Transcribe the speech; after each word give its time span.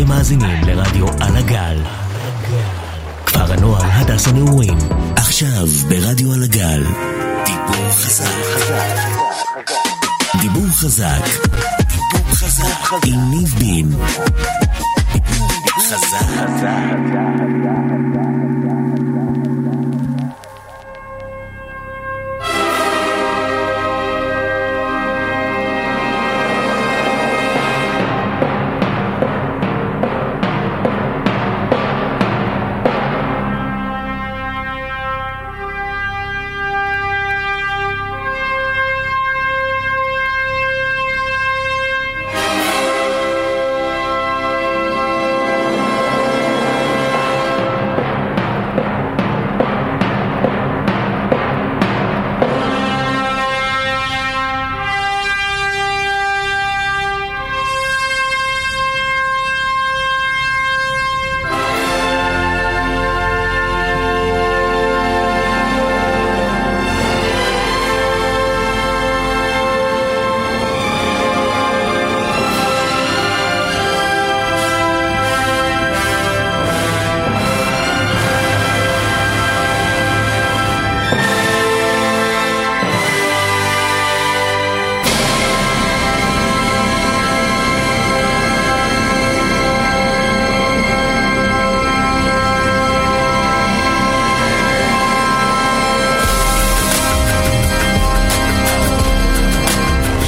אתם 0.00 0.08
מאזינים 0.08 0.64
לרדיו 0.66 1.06
על 1.20 1.36
הגל. 1.36 1.82
כפר 3.26 3.52
הנוער 3.52 3.82
הדס 3.84 4.28
הנעורים, 4.28 4.78
עכשיו 5.16 5.66
ברדיו 5.88 6.32
על 6.32 6.42
הגל. 6.42 6.84
דיבור 7.46 7.90
חזק. 7.90 8.24
דיבור 10.40 10.66
חזק. 10.70 11.24
דיבור 11.78 12.34
חזק. 12.34 12.92
עם 13.06 13.30
ניב 13.30 13.54
בין. 13.58 13.88
דיבור 15.12 15.48
חזק. 15.78 16.70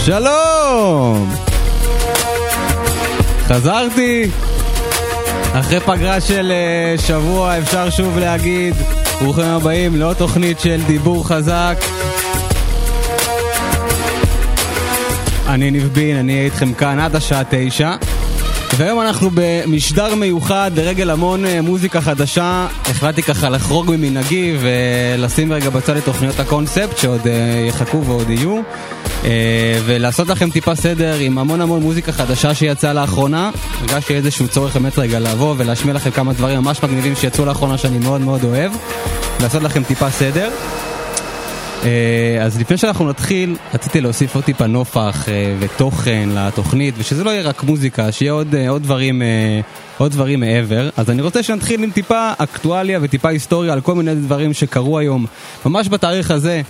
שלום! 0.04 1.34
חזרתי! 3.46 4.30
אחרי 5.52 5.80
פגרה 5.80 6.20
של 6.20 6.52
אה, 6.52 6.94
שבוע 7.06 7.58
אפשר 7.58 7.90
שוב 7.90 8.18
להגיד 8.18 8.74
ברוכים 9.22 9.44
הבאים 9.44 9.96
לעוד 9.96 10.16
תוכנית 10.16 10.60
של 10.60 10.80
דיבור 10.86 11.28
חזק. 11.28 11.76
אני 15.48 15.70
ניב 15.70 15.98
אני 15.98 16.32
אהיה 16.32 16.44
איתכם 16.44 16.74
כאן 16.74 17.00
עד 17.00 17.16
השעה 17.16 17.42
תשע. 17.50 17.94
והיום 18.76 19.00
אנחנו 19.00 19.30
במשדר 19.34 20.14
מיוחד 20.14 20.70
לרגל 20.74 21.10
המון 21.10 21.44
אה, 21.44 21.60
מוזיקה 21.60 22.00
חדשה. 22.00 22.66
החלטתי 22.84 23.22
ככה 23.22 23.48
לחרוג 23.48 23.90
ממנהגי 23.90 24.56
ולשים 24.60 25.52
רגע 25.52 25.70
בצד 25.70 25.96
את 25.96 26.04
תוכניות 26.04 26.40
הקונספט 26.40 26.98
שעוד 26.98 27.26
אה, 27.26 27.64
יחכו 27.68 28.04
ועוד 28.04 28.30
יהיו. 28.30 28.60
אה, 29.24 29.78
ולעשות 29.84 30.28
לכם 30.28 30.50
טיפה 30.50 30.74
סדר 30.74 31.16
עם 31.20 31.38
המון 31.38 31.60
המון 31.60 31.82
מוזיקה 31.82 32.12
חדשה 32.12 32.54
שיצאה 32.54 32.92
לאחרונה. 32.92 33.50
הרגשתי 33.80 34.14
איזשהו 34.14 34.48
צורך 34.48 34.76
באמת 34.76 34.98
רגע 34.98 35.20
לבוא 35.20 35.54
ולהשמיע 35.58 35.94
לכם 35.94 36.10
כמה 36.10 36.32
דברים 36.32 36.58
ממש 36.58 36.82
מגניבים 36.82 37.16
שיצאו 37.16 37.44
לאחרונה 37.44 37.78
שאני 37.78 37.98
מאוד 37.98 38.20
מאוד 38.20 38.44
אוהב. 38.44 38.72
לעשות 39.40 39.62
לכם 39.62 39.84
טיפה 39.84 40.10
סדר. 40.10 40.50
אז 42.42 42.60
לפני 42.60 42.76
שאנחנו 42.76 43.08
נתחיל, 43.08 43.56
רציתי 43.74 44.00
להוסיף 44.00 44.34
עוד 44.34 44.44
טיפה 44.44 44.66
נופח 44.66 45.26
ותוכן 45.58 46.28
לתוכנית, 46.34 46.94
ושזה 46.98 47.24
לא 47.24 47.30
יהיה 47.30 47.42
רק 47.42 47.62
מוזיקה, 47.62 48.12
שיהיה 48.12 48.32
עוד, 48.32 48.54
עוד, 48.68 48.82
דברים, 48.82 49.22
עוד 49.98 50.12
דברים 50.12 50.40
מעבר. 50.40 50.88
אז 50.96 51.10
אני 51.10 51.22
רוצה 51.22 51.42
שנתחיל 51.42 51.82
עם 51.82 51.90
טיפה 51.90 52.32
אקטואליה 52.38 52.98
וטיפה 53.02 53.28
היסטוריה 53.28 53.72
על 53.72 53.80
כל 53.80 53.94
מיני 53.94 54.14
דברים 54.14 54.52
שקרו 54.52 54.98
היום, 54.98 55.26
ממש 55.66 55.88
בתאריך 55.88 56.30
הזה, 56.30 56.62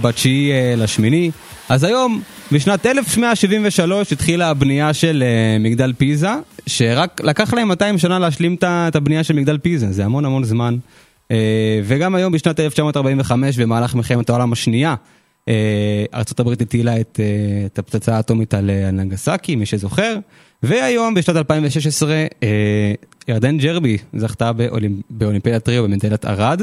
בתשיעי 0.00 0.76
לשמיני. 0.76 1.30
אז 1.68 1.84
היום, 1.84 2.22
בשנת 2.52 2.86
1173 2.86 4.12
התחילה 4.12 4.50
הבנייה 4.50 4.94
של 4.94 5.24
מגדל 5.60 5.92
פיזה, 5.98 6.30
שרק 6.66 7.20
לקח 7.24 7.54
להם 7.54 7.68
200 7.68 7.98
שנה 7.98 8.18
להשלים 8.18 8.56
את 8.62 8.96
הבנייה 8.96 9.24
של 9.24 9.34
מגדל 9.34 9.58
פיזה, 9.58 9.92
זה 9.92 10.04
המון 10.04 10.24
המון 10.24 10.44
זמן. 10.44 10.76
וגם 11.84 12.14
היום 12.14 12.32
בשנת 12.32 12.60
1945 12.60 13.58
במהלך 13.58 13.94
מלחמת 13.94 14.30
העולם 14.30 14.52
השנייה 14.52 14.94
ארה"ב 16.14 16.48
הטילה 16.48 17.00
את, 17.00 17.20
את 17.66 17.78
הפצצה 17.78 18.16
האטומית 18.16 18.54
על 18.54 18.70
נגסקי, 18.92 19.56
מי 19.56 19.66
שזוכר, 19.66 20.16
והיום 20.62 21.14
בשנת 21.14 21.36
2016 21.36 22.26
ירדן 23.28 23.58
ג'רבי 23.58 23.98
זכתה 24.16 24.52
באולימפ, 24.52 25.02
באולימפיאדת 25.10 25.64
טריו 25.64 25.82
במדליית 25.84 26.24
ארד. 26.24 26.62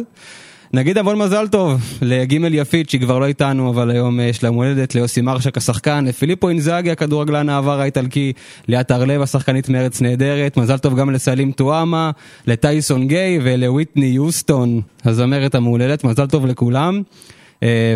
נגיד 0.73 0.97
המון 0.97 1.17
מזל 1.17 1.47
טוב 1.47 1.81
לגימל 2.01 2.53
יפית 2.53 2.89
שהיא 2.89 3.01
כבר 3.01 3.19
לא 3.19 3.25
איתנו 3.25 3.69
אבל 3.69 3.91
היום 3.91 4.19
יש 4.19 4.43
לה 4.43 4.51
מולדת 4.51 4.95
ליוסי 4.95 5.21
מרשק 5.21 5.57
השחקן, 5.57 6.05
לפיליפו 6.05 6.49
אינזאגי 6.49 6.91
הכדורגלן 6.91 7.49
העבר 7.49 7.81
האיטלקי, 7.81 8.33
ליאת 8.67 8.91
הרלב 8.91 9.21
השחקנית 9.21 9.69
מארץ 9.69 10.01
נהדרת, 10.01 10.57
מזל 10.57 10.77
טוב 10.77 10.99
גם 10.99 11.09
לסלים 11.09 11.51
טואמה, 11.51 12.11
לטייסון 12.47 13.07
גיי 13.07 13.39
ולוויטני 13.43 14.05
יוסטון 14.05 14.81
הזמרת 15.05 15.55
המהוללת, 15.55 16.03
מזל 16.03 16.27
טוב 16.27 16.45
לכולם. 16.45 17.01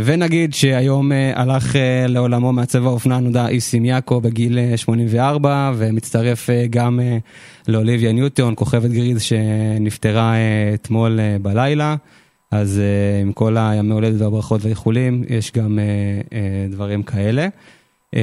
ונגיד 0.03 0.53
שהיום 0.53 1.11
הלך 1.35 1.75
לעולמו 2.07 2.53
מעצב 2.53 2.87
האופנה 2.87 3.15
הנודע 3.15 3.47
איסים 3.47 3.85
יאקו 3.85 4.21
בגיל 4.21 4.59
84 4.75 5.71
ומצטרף 5.77 6.49
גם 6.69 6.99
לאוליביה 7.67 8.11
ניוטון, 8.11 8.53
כוכבת 8.55 8.89
גריז 8.89 9.21
שנפטרה 9.21 10.33
אתמול 10.73 11.19
בלילה. 11.41 11.95
אז 12.55 12.81
uh, 12.81 13.21
עם 13.21 13.33
כל 13.33 13.57
הימי 13.57 13.93
הולדת 13.93 14.21
והברכות 14.21 14.63
והאיחולים, 14.63 15.23
יש 15.29 15.51
גם 15.51 15.79
uh, 15.79 16.29
uh, 16.29 16.33
דברים 16.71 17.03
כאלה. 17.03 17.47
Uh, 18.15 18.17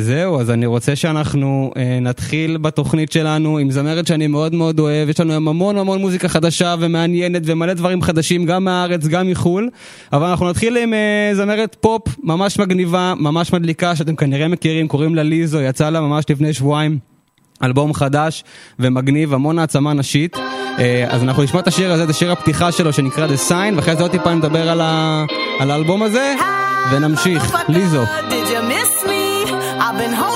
זהו, 0.00 0.40
אז 0.40 0.50
אני 0.50 0.66
רוצה 0.66 0.96
שאנחנו 0.96 1.70
uh, 1.74 1.78
נתחיל 2.00 2.56
בתוכנית 2.56 3.12
שלנו 3.12 3.58
עם 3.58 3.70
זמרת 3.70 4.06
שאני 4.06 4.26
מאוד 4.26 4.54
מאוד 4.54 4.78
אוהב, 4.78 5.08
יש 5.08 5.20
לנו 5.20 5.32
היום 5.32 5.48
המון 5.48 5.78
המון 5.78 6.00
מוזיקה 6.00 6.28
חדשה 6.28 6.74
ומעניינת 6.80 7.42
ומלא 7.44 7.72
דברים 7.72 8.02
חדשים, 8.02 8.44
גם 8.44 8.64
מהארץ, 8.64 9.06
גם 9.06 9.30
מחו"ל, 9.30 9.70
אבל 10.12 10.26
אנחנו 10.26 10.50
נתחיל 10.50 10.76
עם 10.76 10.92
uh, 10.92 11.36
זמרת 11.36 11.76
פופ 11.80 12.02
ממש 12.22 12.58
מגניבה, 12.58 13.14
ממש 13.16 13.52
מדליקה, 13.52 13.96
שאתם 13.96 14.16
כנראה 14.16 14.48
מכירים, 14.48 14.88
קוראים 14.88 15.14
לה 15.14 15.22
ליזו, 15.22 15.60
יצא 15.60 15.90
לה 15.90 16.00
ממש 16.00 16.24
לפני 16.30 16.52
שבועיים. 16.52 16.98
אלבום 17.62 17.94
חדש 17.94 18.44
ומגניב, 18.78 19.34
המון 19.34 19.58
העצמה 19.58 19.92
נשית. 19.92 20.36
אז 21.08 21.22
אנחנו 21.22 21.42
נשמע 21.42 21.60
את 21.60 21.66
השיר 21.66 21.92
הזה, 21.92 22.06
זה 22.06 22.12
שיר 22.12 22.32
הפתיחה 22.32 22.72
שלו 22.72 22.92
שנקרא 22.92 23.26
The 23.26 23.50
Sign, 23.50 23.76
ואחרי 23.76 23.96
זה 23.96 24.02
עוד 24.02 24.10
טיפה 24.10 24.34
נדבר 24.34 24.70
על, 24.70 24.80
ה... 24.80 25.24
על 25.60 25.70
האלבום 25.70 26.02
הזה, 26.02 26.34
ונמשיך. 26.92 27.56
ליזו. 27.68 28.02
called 30.16 30.35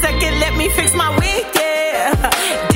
second, 0.00 0.40
let 0.40 0.56
me 0.56 0.68
fix 0.70 0.94
my 0.94 1.10
wig, 1.18 1.46
yeah. 1.54 2.67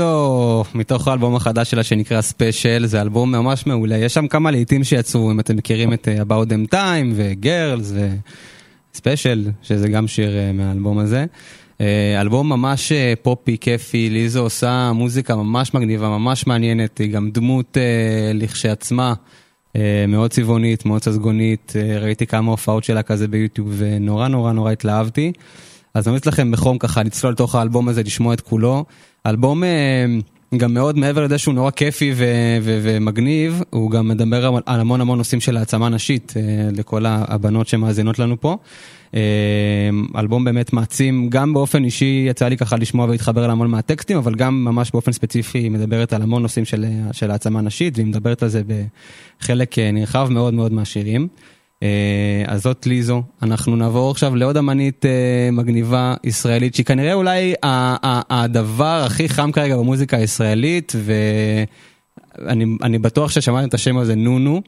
ליזו, 0.00 0.64
מתוך 0.74 1.08
האלבום 1.08 1.36
החדש 1.36 1.70
שלה 1.70 1.82
שנקרא 1.82 2.20
Special, 2.20 2.86
זה 2.86 3.00
אלבום 3.00 3.32
ממש 3.32 3.66
מעולה, 3.66 3.96
יש 3.96 4.14
שם 4.14 4.28
כמה 4.28 4.50
להיטים 4.50 4.84
שיצאו, 4.84 5.30
אם 5.30 5.40
אתם 5.40 5.56
מכירים 5.56 5.92
את 5.92 6.08
אה, 6.08 6.22
About 6.22 6.46
Damn 6.46 6.74
Time 6.74 7.12
ו 7.14 7.25
Grrrls 7.25 7.92
ו 8.92 8.98
Special, 8.98 9.50
שזה 9.62 9.88
גם 9.88 10.08
שיר 10.08 10.36
אה, 10.36 10.52
מהאלבום 10.52 10.98
הזה. 10.98 11.24
אה, 11.80 12.20
אלבום 12.20 12.48
ממש 12.48 12.92
פופי, 13.22 13.56
כיפי, 13.60 14.10
ליזו 14.10 14.40
עושה 14.40 14.92
מוזיקה 14.92 15.36
ממש 15.36 15.74
מגניבה, 15.74 16.08
ממש 16.08 16.46
מעניינת, 16.46 16.98
היא 16.98 17.12
גם 17.12 17.30
דמות 17.30 17.76
לכשעצמה. 18.34 19.14
מאוד 20.08 20.30
צבעונית, 20.30 20.84
מאוד 20.84 21.04
ססגונית, 21.04 21.72
ראיתי 22.00 22.26
כמה 22.26 22.50
הופעות 22.50 22.84
שלה 22.84 23.02
כזה 23.02 23.28
ביוטיוב 23.28 23.74
ונורא 23.76 24.28
נורא 24.28 24.52
נורא 24.52 24.72
התלהבתי. 24.72 25.32
אז 25.94 26.06
אני 26.06 26.10
ממליץ 26.12 26.26
לכם 26.26 26.50
בחום 26.50 26.78
ככה 26.78 27.02
לצלול 27.02 27.32
לתוך 27.32 27.54
האלבום 27.54 27.88
הזה, 27.88 28.02
לשמוע 28.02 28.34
את 28.34 28.40
כולו. 28.40 28.84
אלבום 29.26 29.64
אה, 29.64 30.06
גם 30.56 30.74
מאוד 30.74 30.98
מעבר 30.98 31.24
לזה 31.24 31.38
שהוא 31.38 31.54
נורא 31.54 31.70
כיפי 31.70 32.12
ו- 32.16 32.58
ו- 32.62 32.80
ומגניב, 32.82 33.62
הוא 33.70 33.90
גם 33.90 34.08
מדבר 34.08 34.58
על 34.66 34.80
המון 34.80 35.00
המון 35.00 35.18
נושאים 35.18 35.40
של 35.40 35.56
העצמה 35.56 35.88
נשית 35.88 36.34
אה, 36.36 36.42
לכל 36.72 37.06
הבנות 37.06 37.68
שמאזינות 37.68 38.18
לנו 38.18 38.40
פה. 38.40 38.56
אה, 39.14 39.20
אלבום 40.16 40.44
באמת 40.44 40.72
מעצים, 40.72 41.28
גם 41.30 41.54
באופן 41.54 41.84
אישי 41.84 42.24
יצא 42.28 42.48
לי 42.48 42.56
ככה 42.56 42.76
לשמוע 42.76 43.06
ולהתחבר 43.06 43.46
להמון 43.46 43.70
מהטקסטים, 43.70 44.16
אבל 44.16 44.34
גם 44.34 44.64
ממש 44.64 44.90
באופן 44.90 45.12
ספציפי 45.12 45.58
היא 45.58 45.70
מדברת 45.70 46.12
על 46.12 46.22
המון 46.22 46.42
נושאים 46.42 46.64
של, 46.64 46.84
של 47.12 47.30
העצמה 47.30 47.60
נשית, 47.60 47.96
והיא 47.96 48.06
מדברת 48.06 48.42
על 48.42 48.48
זה 48.48 48.62
בחלק 49.40 49.78
נרחב 49.78 50.28
מאוד 50.30 50.54
מאוד 50.54 50.72
מהשירים. 50.72 51.28
אה, 51.82 52.44
אז 52.46 52.62
זאת 52.62 52.86
ליזו, 52.86 53.22
אנחנו 53.42 53.76
נעבור 53.76 54.10
עכשיו 54.10 54.36
לעוד 54.36 54.56
אמנית 54.56 55.06
אה, 55.06 55.50
מגניבה 55.52 56.14
ישראלית 56.24 56.74
שהיא 56.74 56.86
כנראה 56.86 57.12
אולי 57.12 57.54
הדבר 57.62 59.02
הכי 59.06 59.28
חם 59.28 59.52
כרגע 59.52 59.76
במוזיקה 59.76 60.16
הישראלית 60.16 60.92
ואני 62.38 62.98
בטוח 62.98 63.30
ששמעתם 63.30 63.68
את 63.68 63.74
השם 63.74 63.98
הזה 63.98 64.14
נונו. 64.14 64.62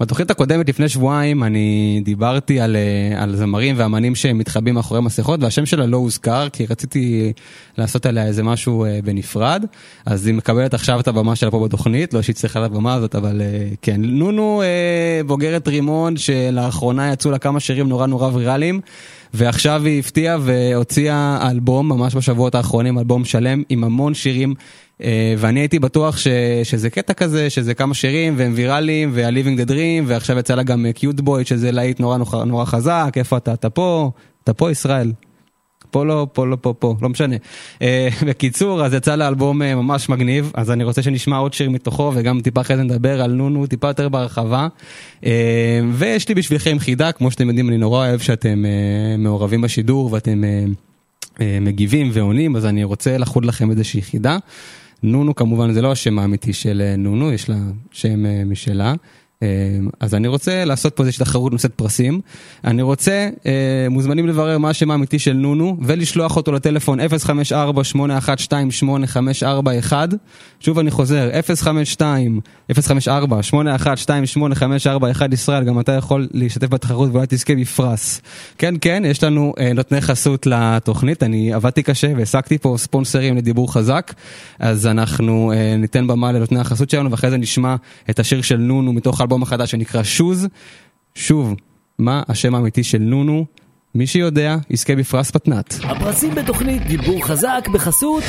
בתוכנית 0.00 0.30
הקודמת 0.30 0.68
לפני 0.68 0.88
שבועיים 0.88 1.44
אני 1.44 2.00
דיברתי 2.04 2.60
על, 2.60 2.76
אה, 2.76 3.22
על 3.22 3.36
זמרים 3.36 3.74
ואמנים 3.78 4.14
שמתחבאים 4.14 4.74
מאחורי 4.74 5.00
מסכות 5.00 5.42
והשם 5.42 5.66
שלה 5.66 5.86
לא 5.86 5.96
הוזכר 5.96 6.48
כי 6.48 6.66
רציתי 6.66 7.32
לעשות 7.78 8.06
עליה 8.06 8.26
איזה 8.26 8.42
משהו 8.42 8.84
אה, 8.84 8.98
בנפרד 9.04 9.64
אז 10.06 10.26
היא 10.26 10.34
מקבלת 10.34 10.74
עכשיו 10.74 11.00
את 11.00 11.08
הבמה 11.08 11.36
שלה 11.36 11.50
פה 11.50 11.64
בתוכנית 11.64 12.14
לא 12.14 12.22
שהיא 12.22 12.36
צריכה 12.36 12.60
את 12.60 12.70
הבמה 12.70 12.94
הזאת 12.94 13.14
אבל 13.14 13.40
אה, 13.40 13.68
כן 13.82 14.00
נונו 14.04 14.62
בוגרת 15.26 15.68
רימון 15.68 16.16
שלאחרונה 16.16 17.12
יצאו 17.12 17.30
לה 17.30 17.38
כמה 17.38 17.60
שירים 17.60 17.88
נורא 17.88 18.06
נורא 18.06 18.30
ויראליים 18.34 18.80
ועכשיו 19.34 19.84
היא 19.84 20.00
הפתיעה 20.00 20.38
והוציאה 20.40 21.48
אלבום 21.50 21.88
ממש 21.88 22.14
בשבועות 22.14 22.54
האחרונים 22.54 22.98
אלבום 22.98 23.24
שלם 23.24 23.62
עם 23.68 23.84
המון 23.84 24.14
שירים 24.14 24.50
אה, 24.50 24.64
ואני 25.38 25.60
הייתי 25.60 25.78
בטוח 25.78 26.16
ש, 26.16 26.28
שזה 26.64 26.90
קטע 26.90 27.14
כזה, 27.14 27.50
שזה 27.50 27.74
כמה 27.74 27.94
שירים 27.94 28.34
והם 28.36 28.52
ויראליים 28.56 29.10
וה-Living 29.14 29.60
the 29.60 29.68
Dream 29.68 30.04
ועכשיו 30.06 30.38
יצא 30.38 30.54
לה 30.54 30.62
גם 30.62 30.86
קיוט 30.94 31.20
בוי 31.20 31.44
שזה 31.44 31.72
להיט 31.72 32.00
נורא 32.00 32.16
נורא, 32.16 32.44
נורא 32.44 32.64
חזק, 32.64 33.12
איפה 33.16 33.36
אתה? 33.36 33.52
אתה 33.52 33.70
פה? 33.70 34.10
אתה 34.44 34.54
פה 34.54 34.70
ישראל. 34.70 35.12
פה 35.90 36.04
לא, 36.04 36.26
פה 36.32 36.46
לא, 36.46 36.56
פה, 36.60 36.74
פה, 36.78 36.94
לא 37.02 37.08
משנה. 37.08 37.36
אה, 37.82 38.08
בקיצור, 38.28 38.84
אז 38.84 38.94
יצא 38.94 39.14
לאלבום 39.14 39.62
אה, 39.62 39.74
ממש 39.74 40.08
מגניב, 40.08 40.52
אז 40.54 40.70
אני 40.70 40.84
רוצה 40.84 41.02
שנשמע 41.02 41.36
עוד 41.36 41.52
שיר 41.52 41.70
מתוכו 41.70 42.12
וגם 42.14 42.40
טיפה 42.40 42.60
אחרי 42.60 42.76
זה 42.76 42.82
נדבר 42.82 43.22
על 43.22 43.32
נונו 43.32 43.66
טיפה 43.66 43.88
יותר 43.88 44.08
בהרחבה. 44.08 44.68
ויש 45.92 46.28
לי 46.28 46.34
בשבילכם 46.34 46.78
חידה, 46.78 47.12
כמו 47.12 47.30
שאתם 47.30 47.48
יודעים, 47.48 47.68
אני 47.68 47.78
נורא 47.78 48.06
אוהב 48.06 48.20
שאתם 48.20 48.64
מעורבים 49.18 49.60
בשידור 49.60 50.12
ואתם 50.12 50.44
מגיבים 51.40 52.10
ועונים, 52.12 52.56
אז 52.56 52.66
אני 52.66 52.84
רוצה 52.84 53.18
לחוד 53.18 53.44
לכם 53.44 53.70
איזושהי 53.70 54.02
חידה. 54.02 54.38
נונו 55.02 55.34
כמובן 55.34 55.72
זה 55.72 55.82
לא 55.82 55.92
השם 55.92 56.18
האמיתי 56.18 56.52
של 56.52 56.82
אה, 56.84 56.96
נונו, 56.96 57.32
יש 57.32 57.48
לה 57.48 57.56
שם 57.92 58.26
אה, 58.26 58.42
משלה. 58.44 58.94
אה, 59.42 59.48
אז 60.00 60.14
אני 60.14 60.28
רוצה 60.28 60.64
לעשות 60.64 60.96
פה 60.96 61.02
איזושהי 61.02 61.24
תחרות 61.24 61.52
נושאת 61.52 61.74
פרסים. 61.74 62.20
אני 62.64 62.82
רוצה, 62.82 63.28
מוזמנים 63.90 64.26
לברר 64.26 64.58
מה 64.58 64.70
השם 64.70 64.90
האמיתי 64.90 65.18
של 65.18 65.32
נונו 65.32 65.76
ולשלוח 65.82 66.36
אותו 66.36 66.52
לטלפון 66.52 67.00
054-812-8541. 67.00 69.92
שוב 70.60 70.78
אני 70.78 70.90
חוזר, 70.90 71.30
052-054-812-8541 72.70 72.74
ישראל, 75.32 75.64
גם 75.64 75.80
אתה 75.80 75.92
יכול 75.92 76.28
להשתתף 76.32 76.68
בתחרות 76.68 77.10
ואולי 77.12 77.26
תזכה 77.28 77.54
בפרס. 77.54 78.20
כן, 78.58 78.74
כן, 78.80 79.02
יש 79.06 79.24
לנו 79.24 79.54
נותני 79.74 80.00
חסות 80.00 80.46
לתוכנית, 80.46 81.22
אני 81.22 81.52
עבדתי 81.52 81.82
קשה 81.82 82.12
והעסקתי 82.16 82.58
פה 82.58 82.74
ספונסרים 82.78 83.36
לדיבור 83.36 83.72
חזק, 83.72 84.14
אז 84.58 84.86
אנחנו 84.86 85.52
ניתן 85.78 86.06
במה 86.06 86.32
לנותני 86.32 86.60
החסות 86.60 86.90
שלנו 86.90 87.10
ואחרי 87.10 87.30
זה 87.30 87.36
נשמע 87.36 87.76
את 88.10 88.18
השיר 88.18 88.42
של 88.42 88.56
נונו 88.56 88.92
מתוך 88.92 89.20
האלבום 89.26 89.42
החדש 89.42 89.70
שנקרא 89.70 90.02
שוז. 90.02 90.48
שוב, 91.14 91.54
מה 91.98 92.22
השם 92.28 92.54
האמיתי 92.54 92.84
של 92.84 92.98
נונו? 92.98 93.44
מי 93.94 94.06
שיודע, 94.06 94.56
יזכה 94.70 94.96
בפרס 94.96 95.30
פתנת. 95.30 95.74
הפרסים 95.82 96.34
בתוכנית 96.34 96.86
דיבור 96.86 97.26
חזק 97.26 97.68
בחסות 97.72 98.22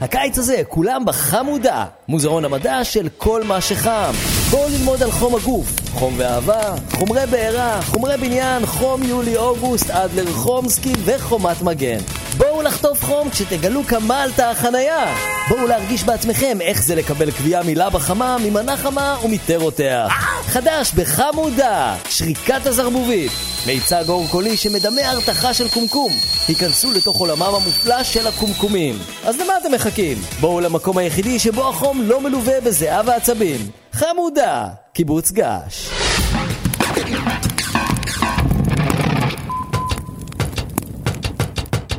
הקיץ 0.00 0.38
הזה 0.38 0.62
כולם 0.68 1.04
בחמודה, 1.06 1.86
מוזיאון 2.08 2.44
המדע 2.44 2.84
של 2.84 3.08
כל 3.18 3.42
מה 3.44 3.60
שחם. 3.60 4.12
בואו 4.52 4.68
ללמוד 4.68 5.02
על 5.02 5.10
חום 5.10 5.34
הגוף, 5.34 5.66
חום 5.94 6.14
ואהבה, 6.16 6.74
חומרי 6.90 7.26
בעירה, 7.30 7.82
חומרי 7.82 8.16
בניין, 8.16 8.66
חום 8.66 9.02
יולי-אוגוסט 9.02 9.90
עד 9.90 10.10
לרחומסקי 10.14 10.92
וחומת 11.04 11.62
מגן. 11.62 11.98
בואו 12.36 12.62
לחטוף 12.62 13.04
חום 13.04 13.30
כשתגלו 13.30 13.84
כמה 13.84 14.22
עלתה 14.22 14.50
החנייה. 14.50 15.14
בואו 15.48 15.66
להרגיש 15.66 16.04
בעצמכם 16.04 16.58
איך 16.60 16.82
זה 16.82 16.94
לקבל 16.94 17.30
קביעה 17.30 17.62
מלבה 17.62 17.98
חמה, 17.98 18.36
ממנה 18.38 18.76
חמה 18.76 19.16
ומטרותיה. 19.24 20.08
חדש 20.46 20.92
בחמודה, 20.92 21.96
שריקת 22.08 22.66
הזרבובית. 22.66 23.32
מיצג 23.66 24.04
אור 24.08 24.26
קולי 24.30 24.56
שמדמה 24.56 25.10
הרתחה 25.10 25.54
של 25.54 25.68
קומקום. 25.68 26.12
היכנסו 26.48 26.92
לתוך 26.92 27.16
עולמם 27.16 27.42
המופלא 27.42 28.02
של 28.02 28.26
הקומקומים. 28.26 28.98
אז 29.24 29.36
למה 29.36 29.52
אתם 29.60 29.72
מחכים? 29.72 30.18
בואו 30.40 30.60
למקום 30.60 30.98
היחידי 30.98 31.38
שבו 31.38 31.68
החום 31.68 32.02
לא 32.02 32.20
מלווה 32.20 32.60
בזיעה 32.60 33.02
ועצבים. 33.06 33.81
חמודה, 33.92 34.68
קיבוץ 34.92 35.32
געש. 35.32 35.88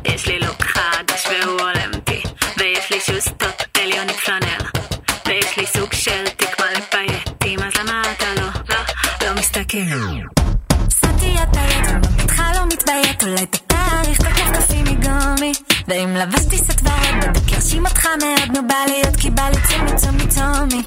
יש 0.04 0.26
לי 0.28 0.38
לוק 0.38 0.62
חדש 0.62 1.26
והוא 1.26 1.60
הולם 1.60 1.90
אותי 1.94 2.22
ויש 2.58 2.90
לי 2.90 3.00
שוסטות 3.00 3.62
עליונית 3.82 4.16
פלנר 4.16 4.58
ויש 5.26 5.56
לי 5.56 5.66
סוג 5.66 5.92
של 5.92 6.24
תיק 6.36 6.60
מלא 6.60 6.80
פייטים 6.80 7.58
אז 7.58 7.72
למה 7.80 8.02
אתה 8.16 8.26
לא, 8.40 8.48
לא, 8.68 8.76
לא 9.26 9.34
מסתכל? 9.34 9.78
שמתי 11.00 11.34
את 11.42 11.56
היד 11.56 11.84
ומביטך 11.88 12.42
לא 12.54 12.66
מתביית 12.66 13.22
אולי 13.22 13.46
תתאריך 13.46 14.18
תקף 14.18 14.50
קפי 14.54 14.82
מגומי. 14.82 15.52
ואם 15.88 16.16
לבשתי 16.16 16.58
סט 16.58 16.80
ורוד 16.82 17.36
בקרשים 17.36 17.86
אותך 17.86 18.06
מאוד 18.06 18.56
נו 18.56 18.68
בא 18.68 18.74
להיות 18.88 19.16
כי 19.16 19.30
בא 19.30 19.48
לי 19.48 19.56
צומי 19.68 19.96
צומי 19.96 20.26
צומי 20.28 20.82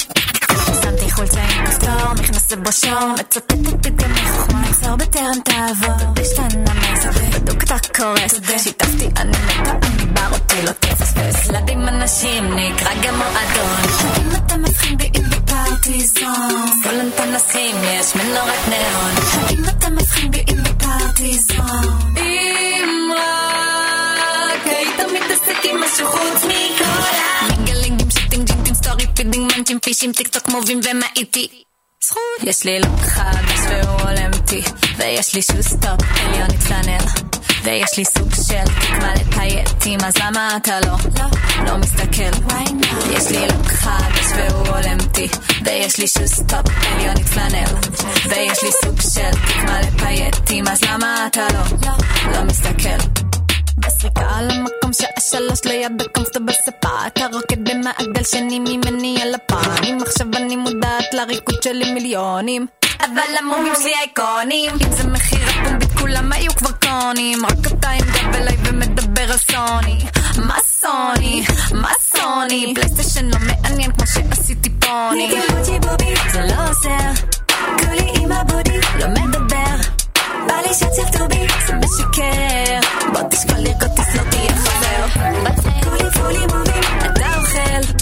נכנס 2.47 2.59
לבושור, 2.59 3.13
מצטטת 3.19 3.87
את 3.87 3.95
גמי 3.95 4.21
חוכמה, 4.37 4.69
עצור 4.69 4.95
בטרם 4.95 5.39
תעבור, 5.45 6.13
השתנה 6.21 6.73
מסר, 6.73 7.09
בדוק 7.09 7.63
אתה 7.63 7.75
קורס, 7.95 8.63
שיתפתי 8.63 9.09
אני 9.17 9.31
מתה, 9.31 9.71
אני 9.71 10.05
בר 10.05 10.31
אותי 10.31 10.61
לא 10.63 10.71
תפספס, 10.71 11.47
לדים 11.47 11.87
אנשים 11.87 12.43
נקרא 12.43 12.91
גם 13.03 13.17
מועדון, 13.17 13.81
אם 14.17 14.35
אתם 14.35 14.61
מבחין 14.61 14.97
בי 14.97 15.09
בפרטיזון, 15.29 16.65
סולן 16.83 17.11
פנסים 17.11 17.75
יש 17.83 18.15
מנורת 18.15 18.67
נאון, 18.69 19.11
אם 19.51 19.63
אתם 19.69 19.95
מבחין 19.95 20.31
בי 20.31 20.43
בפרטיזון, 20.63 21.99
אם 22.17 23.11
רק 23.15 24.67
היית 24.67 24.99
מתעסק 25.13 25.65
עם 25.65 25.81
משהו 25.83 26.07
חוץ 26.07 26.43
מכל 26.43 26.83
ה... 26.83 27.37
סטורי 28.73 29.05
פידינג 29.15 29.51
מנצ'ים 29.57 29.79
פישים 29.79 30.11
טיק 30.11 30.27
טוק 30.27 30.47
מובים 30.47 30.79
ומה 30.83 31.05
איתי 31.15 31.66
זכות 32.07 32.43
יש 32.43 32.63
לי 32.63 32.79
לוק 32.79 32.99
חדש 32.99 33.59
והוא 33.69 34.01
הולם 34.01 34.31
אותי 34.33 34.61
ויש 34.97 35.35
לי 35.35 35.41
שוסטופ 35.41 36.01
עליונית 36.25 36.59
פלנל 36.59 37.05
ויש 37.63 37.97
לי 37.97 38.05
סוג 38.05 38.33
של 38.35 38.73
תקווה 38.81 39.13
לפייטים 39.13 39.99
אז 40.05 40.17
למה 40.17 40.57
אתה 40.57 40.79
לא, 40.79 40.95
לא, 41.19 41.25
לא 41.65 41.77
מסתכל. 41.77 42.53
יש 43.11 43.31
לי 43.31 43.47
לוק 43.47 43.67
חדש 43.67 44.25
והוא 44.35 44.67
הולם 44.67 44.97
אותי 44.99 45.27
ויש 45.65 45.97
לי 45.99 46.07
שוסטופ 46.07 46.65
עליונית 46.91 47.27
פלנל 47.27 47.65
ויש 48.29 48.63
לי 48.63 48.69
סוג 48.83 49.01
של 49.01 49.31
תקווה 49.47 49.81
לפייטים 49.81 50.67
אז 50.67 50.81
למה 50.83 51.27
אתה 51.27 51.47
לא, 51.53 51.59
לא, 51.85 51.93
לא 52.33 52.43
מסתכל 52.43 53.26
שלוש 55.29 55.65
ליד 55.65 56.01
הקומפט 56.01 56.37
בשפה 56.37 57.07
אתה 57.07 57.25
רוקד 57.33 57.69
במעגל 57.69 58.23
שני 58.23 58.59
ממני 58.59 59.21
על 59.21 59.35
הפעמים 59.35 59.97
עכשיו 60.01 60.27
אני 60.35 60.55
מודעת 60.55 61.13
לריקוד 61.13 61.63
שלי 61.63 61.93
מיליונים. 61.93 62.65
אבל 62.99 63.37
המומים 63.39 63.73
שלי 63.81 63.93
אייקונים. 63.95 64.71
אם 64.71 64.91
זה 64.91 65.07
מחיר 65.07 65.49
הפומבית 65.49 65.89
כולם 65.99 66.31
היו 66.31 66.51
כבר 66.55 66.71
קונים. 66.71 67.45
רק 67.45 67.67
אתה 67.67 67.89
עם 67.89 68.05
גב 68.05 68.35
אליי 68.35 68.57
ומדבר 68.65 69.31
על 69.31 69.37
סוני. 69.37 69.97
מה 70.37 70.57
סוני? 70.65 71.45
מה 71.71 71.91
סוני? 72.01 72.73
פלייסטיישן 72.75 73.25
לא 73.25 73.37
מעניין 73.39 73.91
כמו 73.91 74.07
שעשיתי 74.07 74.69
פוני. 74.69 75.31
זה 76.31 76.41
לא 76.41 76.69
עוזר. 76.69 77.25
כולי 77.77 78.11
עם 78.23 78.31
הבודי 78.31 78.79
לא 78.99 79.07
מדבר. 79.07 79.96
בא 80.47 80.55
לי 80.67 80.73
שיצלטו 80.73 81.27
בי, 81.27 81.47
זה 81.67 81.73
משקר. 81.73 82.79
בוא 83.13 83.21
תשקול 83.29 83.57
לרקוד 83.57 83.89
תסלול 83.95 84.29
תהיה 84.29 84.55
חוזר. 84.55 85.21
כולי 85.83 86.11
פולי 86.13 86.39
מובים, 86.39 86.83
אתה 86.99 87.35
אוכל. 87.37 87.93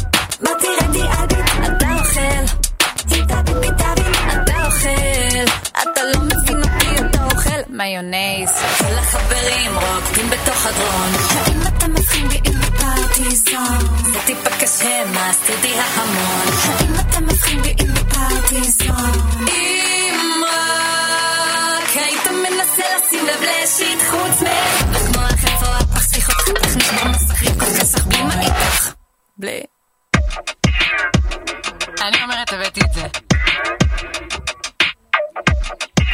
בוא 0.44 0.52
תראה 0.62 0.88
דיאבית, 0.92 1.46
אתה 1.66 1.88
אוכל. 2.00 2.46
אם 3.16 3.26
תבין 3.26 3.62
פיתבין, 3.62 4.14
אתה 4.44 4.66
אוכל. 4.66 5.46
אתה 5.84 6.02
לא 6.14 6.20
מבין 6.20 6.58
אותי, 6.58 7.06
אתה 7.10 7.24
אוכל 7.24 7.60
מיונז. 7.70 8.52
כל 8.78 8.94
החברים 9.00 9.72
רוקדים 9.76 10.30
בתוך 10.30 10.66
הדרון. 10.66 11.12
האם 11.30 11.62
אתה 11.62 11.88
מבחין 11.88 12.30
בי 12.30 12.40
אם 12.48 12.60
בפרטיזון? 12.60 13.80
זה 14.06 14.20
טיפה 14.26 14.50
קשה, 14.50 15.04
מה 15.14 15.30
עשיתי 15.30 15.74
ההמון? 15.80 16.48
האם 16.64 16.94
אתה 17.00 17.20
מבחין 17.20 17.62
בי 17.62 17.76
אם 17.82 17.94
בפרטיזון? 17.94 19.12
שים 23.10 23.26
לב 23.26 23.42
לשיט 23.42 24.00
חוץ 24.10 24.42
מ... 24.42 24.46
כמו 25.14 25.22
החלפה, 25.22 25.78
הפח 25.78 26.14
שיחות, 26.14 26.36
הפח 26.58 26.76
נשבר 26.76 27.08
מסחרים, 27.10 27.60
כל 27.60 27.66
כסח 27.66 28.06
בלי 28.06 28.24
מעיטח. 28.24 28.96
בלי. 29.38 29.62
אני 32.02 32.24
אומרת, 32.24 32.54
הבאתי 32.54 32.82
את 32.82 32.94
זה. 32.94 33.08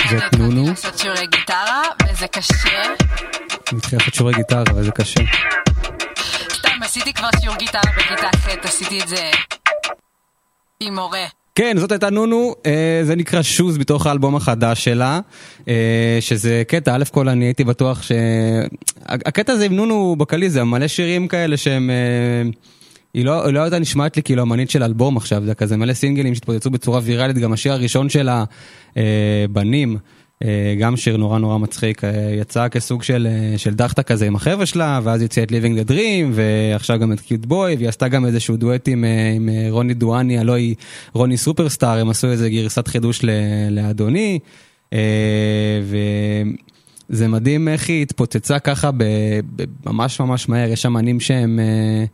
זאת 0.09 0.33
נונו. 0.37 0.69
לעשות 0.69 0.97
שיעורי 0.97 1.27
גיטרה, 1.27 1.81
וזה 2.07 2.27
קשה. 2.27 2.83
אני 2.83 3.77
מתחיל 3.77 3.99
לעשות 3.99 4.13
שיעורי 4.13 4.33
גיטרה, 4.33 4.63
וזה 4.75 4.91
קשה. 4.91 5.21
סתם, 6.53 6.83
עשיתי 6.83 7.13
כבר 7.13 7.29
שיעור 7.41 7.57
גיטרה 7.57 7.81
בכיתה 7.97 8.29
ח', 8.37 8.65
עשיתי 8.65 9.01
את 9.01 9.07
זה 9.07 9.31
עם 10.79 10.95
מורה. 10.95 11.25
כן, 11.61 11.77
זאת 11.77 11.91
הייתה 11.91 12.09
נונו, 12.09 12.55
אה, 12.65 13.01
זה 13.03 13.15
נקרא 13.15 13.41
שוז 13.41 13.77
בתוך 13.77 14.07
האלבום 14.07 14.35
החדש 14.35 14.83
שלה, 14.83 15.19
אה, 15.67 16.17
שזה 16.19 16.63
קטע, 16.67 16.95
א' 16.95 17.03
כל 17.11 17.29
אני 17.29 17.45
הייתי 17.45 17.63
בטוח 17.63 18.01
ש... 18.01 18.11
הקטע 19.05 19.53
הזה 19.53 19.65
עם 19.65 19.73
נונו 19.73 20.15
בקלי 20.15 20.49
זה 20.49 20.63
מלא 20.63 20.87
שירים 20.87 21.27
כאלה 21.27 21.57
שהם... 21.57 21.89
אה, 21.89 22.49
היא 23.13 23.25
לא, 23.25 23.53
לא 23.53 23.59
הייתה 23.59 23.79
נשמעת 23.79 24.17
לי 24.17 24.23
כאילו 24.23 24.43
אמנית 24.43 24.69
של 24.69 24.83
אלבום 24.83 25.17
עכשיו, 25.17 25.43
זה 25.45 25.55
כזה 25.55 25.77
מלא 25.77 25.93
סינגלים 25.93 26.35
שהתפוצצו 26.35 26.69
בצורה 26.69 26.99
ויראלית, 27.03 27.37
גם 27.37 27.53
השיר 27.53 27.73
הראשון 27.73 28.09
שלה, 28.09 28.43
אה, 28.97 29.45
בנים, 29.49 29.97
גם 30.79 30.97
שיר 30.97 31.17
נורא 31.17 31.39
נורא 31.39 31.57
מצחיק, 31.57 32.03
אה, 32.03 32.35
יצא 32.39 32.67
כסוג 32.67 33.03
של, 33.03 33.27
אה, 33.31 33.57
של 33.57 33.73
דחתה 33.73 34.03
כזה 34.03 34.27
עם 34.27 34.35
החבר'ה 34.35 34.65
שלה, 34.65 34.99
ואז 35.03 35.21
יצא 35.21 35.43
את 35.43 35.51
Living 35.51 35.85
the 35.85 35.89
Dream, 35.89 36.31
ועכשיו 36.31 36.99
גם 36.99 37.11
את 37.11 37.19
קיוט 37.19 37.45
בוי, 37.45 37.75
והיא 37.75 37.87
עשתה 37.87 38.07
גם 38.07 38.25
איזשהו 38.25 38.57
דואט 38.57 38.87
עם, 38.87 39.03
אה, 39.03 39.31
עם 39.35 39.49
אה, 39.49 39.67
רוני 39.69 39.93
דואני, 39.93 40.37
הלוא 40.37 40.55
היא 40.55 40.75
רוני 41.13 41.37
סופרסטאר, 41.37 41.99
הם 41.99 42.09
עשו 42.09 42.27
איזה 42.27 42.49
גרסת 42.49 42.87
חידוש 42.87 43.21
לאדוני, 43.71 44.39
אה, 44.93 44.99
וזה 47.09 47.27
מדהים 47.27 47.67
איך 47.67 47.89
היא 47.89 48.01
התפוצצה 48.01 48.59
ככה 48.59 48.89
ממש 49.85 50.19
ממש 50.19 50.49
מהר, 50.49 50.69
יש 50.69 50.85
אמנים 50.85 51.19
שהם... 51.19 51.59
אה, 51.59 52.05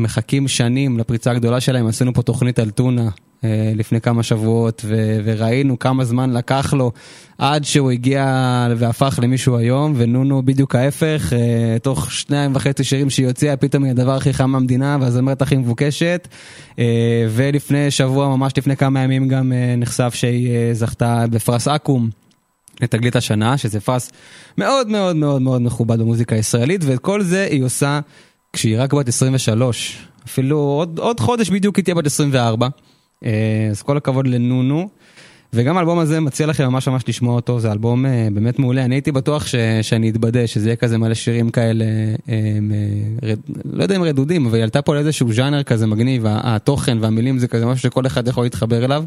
מחכים 0.00 0.48
שנים 0.48 0.98
לפריצה 0.98 1.30
הגדולה 1.30 1.60
שלהם, 1.60 1.86
עשינו 1.86 2.14
פה 2.14 2.22
תוכנית 2.22 2.58
על 2.58 2.70
טונה. 2.70 3.02
אה, 3.02 3.29
לפני 3.74 4.00
כמה 4.00 4.22
שבועות 4.22 4.82
ו- 4.84 5.20
וראינו 5.24 5.78
כמה 5.78 6.04
זמן 6.04 6.30
לקח 6.30 6.74
לו 6.74 6.92
עד 7.38 7.64
שהוא 7.64 7.90
הגיע 7.90 8.66
והפך 8.76 9.18
למישהו 9.22 9.56
היום 9.56 9.94
ונונו 9.96 10.42
בדיוק 10.42 10.74
ההפך, 10.74 11.32
אה, 11.32 11.78
תוך 11.82 12.12
שניים 12.12 12.52
וחצי 12.54 12.84
שירים 12.84 13.10
שהיא 13.10 13.26
הוציאה 13.26 13.56
פתאום 13.56 13.84
היא 13.84 13.90
הדבר 13.90 14.16
הכי 14.16 14.32
חם 14.32 14.52
במדינה 14.52 14.98
והזמרת 15.00 15.42
הכי 15.42 15.56
מבוקשת 15.56 16.28
אה, 16.78 17.26
ולפני 17.30 17.90
שבוע 17.90 18.28
ממש 18.28 18.52
לפני 18.58 18.76
כמה 18.76 19.00
ימים 19.00 19.28
גם 19.28 19.52
אה, 19.52 19.74
נחשף 19.76 20.14
שהיא 20.14 20.50
אה, 20.50 20.70
זכתה 20.74 21.24
בפרס 21.30 21.68
אקו"ם. 21.68 22.10
לתגלית 22.80 23.16
השנה, 23.16 23.58
שזה 23.58 23.80
פרס 23.80 24.10
מאוד 24.58 24.88
מאוד 24.88 25.16
מאוד 25.16 25.42
מאוד 25.42 25.62
מכובד 25.62 25.98
במוזיקה 25.98 26.36
הישראלית, 26.36 26.80
ואת 26.84 26.98
כל 26.98 27.22
זה 27.22 27.44
היא 27.50 27.64
עושה 27.64 28.00
כשהיא 28.52 28.82
רק 28.82 28.94
בת 28.94 29.08
23. 29.08 29.98
אפילו 30.26 30.58
עוד, 30.58 30.98
עוד 30.98 31.20
חודש 31.20 31.50
בדיוק 31.50 31.76
היא 31.76 31.84
תהיה 31.84 31.94
בת 31.94 32.06
24. 32.06 32.68
אה, 33.24 33.68
אז 33.70 33.82
כל 33.82 33.96
הכבוד 33.96 34.26
לנונו. 34.26 34.88
וגם 35.52 35.76
האלבום 35.76 35.98
הזה 35.98 36.20
מציע 36.20 36.46
לכם 36.46 36.64
ממש 36.64 36.88
ממש 36.88 37.02
לשמוע 37.08 37.34
אותו, 37.34 37.60
זה 37.60 37.72
אלבום 37.72 38.06
אה, 38.06 38.28
באמת 38.32 38.58
מעולה, 38.58 38.84
אני 38.84 38.94
הייתי 38.94 39.12
בטוח 39.12 39.46
ש, 39.46 39.54
שאני 39.82 40.10
אתבדה, 40.10 40.46
שזה 40.46 40.68
יהיה 40.68 40.76
כזה 40.76 40.98
מלא 40.98 41.14
שירים 41.14 41.50
כאלה, 41.50 41.84
אה, 41.84 42.34
אה, 42.34 43.28
רד, 43.28 43.38
לא 43.72 43.82
יודע 43.82 43.96
אם 43.96 44.02
רדודים, 44.02 44.46
אבל 44.46 44.54
היא 44.54 44.62
עלתה 44.62 44.82
פה 44.82 44.94
לאיזשהו 44.94 45.32
ז'אנר 45.32 45.62
כזה 45.62 45.86
מגניב, 45.86 46.24
התוכן 46.26 46.98
והמילים 47.00 47.38
זה 47.38 47.48
כזה 47.48 47.66
משהו 47.66 47.82
שכל 47.82 48.06
אחד 48.06 48.28
יכול 48.28 48.44
להתחבר 48.44 48.84
אליו, 48.84 49.04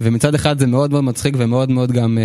ומצד 0.00 0.34
אחד 0.34 0.58
זה 0.58 0.66
מאוד 0.66 0.90
מאוד 0.90 1.04
מצחיק 1.04 1.34
ומאוד 1.38 1.70
מאוד 1.70 1.92
גם... 1.92 2.18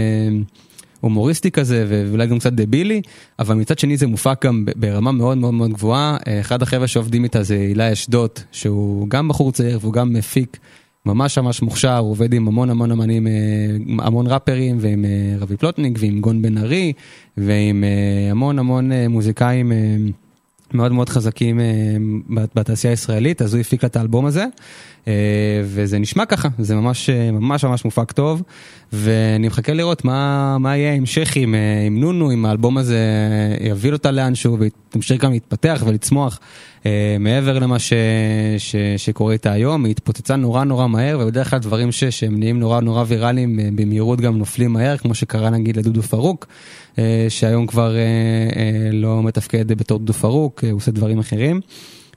הומוריסטי 1.02 1.52
כזה 1.52 1.86
ואולי 1.88 2.28
גם 2.28 2.40
קצת 2.40 2.54
דבילי, 2.54 3.02
אבל 3.40 3.56
מצד 3.56 3.80
שני 3.80 3.98
זה 3.98 4.08
מופק 4.08 4.46
גם 4.46 4.66
ברמה 4.76 5.12
מאוד 5.12 5.38
מאוד 5.38 5.54
מאוד 5.54 5.74
גבוהה. 5.74 6.18
אחד 6.42 6.62
החבר'ה 6.62 6.88
שעובדים 6.88 7.24
איתה 7.24 7.44
זה 7.44 7.56
אילי 7.56 7.94
אשדוד, 7.94 8.30
שהוא 8.52 9.10
גם 9.10 9.28
בחור 9.28 9.52
צעיר 9.52 9.80
והוא 9.82 9.94
גם 9.94 10.14
מפיק 10.14 10.58
ממש 11.06 11.38
ממש 11.38 11.62
מוכשר, 11.62 11.98
עובד 12.00 12.34
עם 12.34 12.48
המון 12.48 12.70
המון 12.70 12.92
אמנים, 12.92 13.28
אה, 13.28 13.32
המון 14.06 14.28
ראפרים 14.28 14.78
ועם 14.80 15.06
אה, 15.06 15.10
רבי 15.40 15.58
פלוטניק 15.58 15.98
ועם 16.00 16.22
גון 16.22 16.42
בן 16.42 16.58
ארי 16.58 16.94
ועם 17.38 17.84
אה, 17.84 18.32
המון 18.32 18.60
המון 18.60 18.92
מוזיקאים. 19.10 19.72
מאוד 20.74 20.92
מאוד 20.92 21.10
חזקים 21.10 21.60
בת- 22.30 22.56
בתעשייה 22.56 22.94
הישראלית, 22.94 23.42
אז 23.42 23.54
הוא 23.54 23.62
הפיק 23.62 23.86
את 23.86 23.96
האלבום 23.96 24.26
הזה, 24.26 24.46
וזה 25.64 26.00
נשמע 26.00 26.26
ככה, 26.26 26.50
זה 26.60 26.76
ממש 26.76 27.10
ממש 27.10 27.66
ממש 27.66 27.86
מופק 27.86 28.12
טוב, 28.12 28.44
ואני 28.94 29.48
מחכה 29.48 29.74
לראות 29.74 30.06
מה, 30.06 30.58
מה 30.58 30.78
יהיה 30.78 30.92
ההמשך 30.92 31.36
עם, 31.36 31.56
עם 31.88 32.00
נונו, 32.00 32.32
אם 32.32 32.46
האלבום 32.46 32.78
הזה 32.78 33.00
יביא 33.62 33.92
אותה 33.94 34.12
לאנשהו 34.12 34.58
ותמשיך 34.60 35.24
גם 35.24 35.32
להתפתח 35.32 35.84
ולצמוח 35.88 36.40
מעבר 37.20 37.60
למה 37.60 37.80
ש, 37.80 37.94
ש, 38.58 38.76
שקורה 38.98 39.34
איתה 39.34 39.52
היום, 39.52 39.86
היא 39.86 39.92
התפוצצה 39.92 40.36
נורא 40.36 40.64
נורא 40.64 40.88
מהר, 40.88 41.20
ובדרך 41.22 41.50
כלל 41.50 41.60
דברים 41.60 41.92
ש, 41.92 42.04
שהם 42.04 42.40
נהיים 42.40 42.60
נורא 42.60 42.82
נורא 42.82 43.04
ויראליים 43.08 43.60
אה, 43.60 43.70
במהירות 43.76 44.22
גם 44.22 44.38
נופלים 44.38 44.74
מהר, 44.74 44.98
כמו 44.98 45.14
שקרה 45.16 45.50
נגיד 45.50 45.78
לדודו 45.78 46.02
פרוק, 46.02 46.48
אה, 47.00 47.26
שהיום 47.30 47.68
כבר 47.68 47.96
אה, 47.96 48.02
אה, 48.56 48.90
לא 48.94 49.24
מתפקד 49.24 49.68
בתור 49.68 50.00
דודו 50.00 50.14
פרוק, 50.14 50.64
אה, 50.64 50.72
הוא 50.72 50.78
עושה 50.78 50.92
דברים 50.92 51.20
אחרים. 51.20 51.62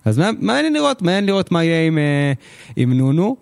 אז 0.04 0.18
מע- 0.18 0.30
מעניין 0.40 0.72
לראות, 0.72 1.02
מעניין 1.02 1.26
לראות 1.26 1.52
מה 1.52 1.64
יהיה 1.64 1.86
עם, 1.86 1.98
אה, 1.98 2.32
עם 2.76 2.92
נונו. 2.92 3.36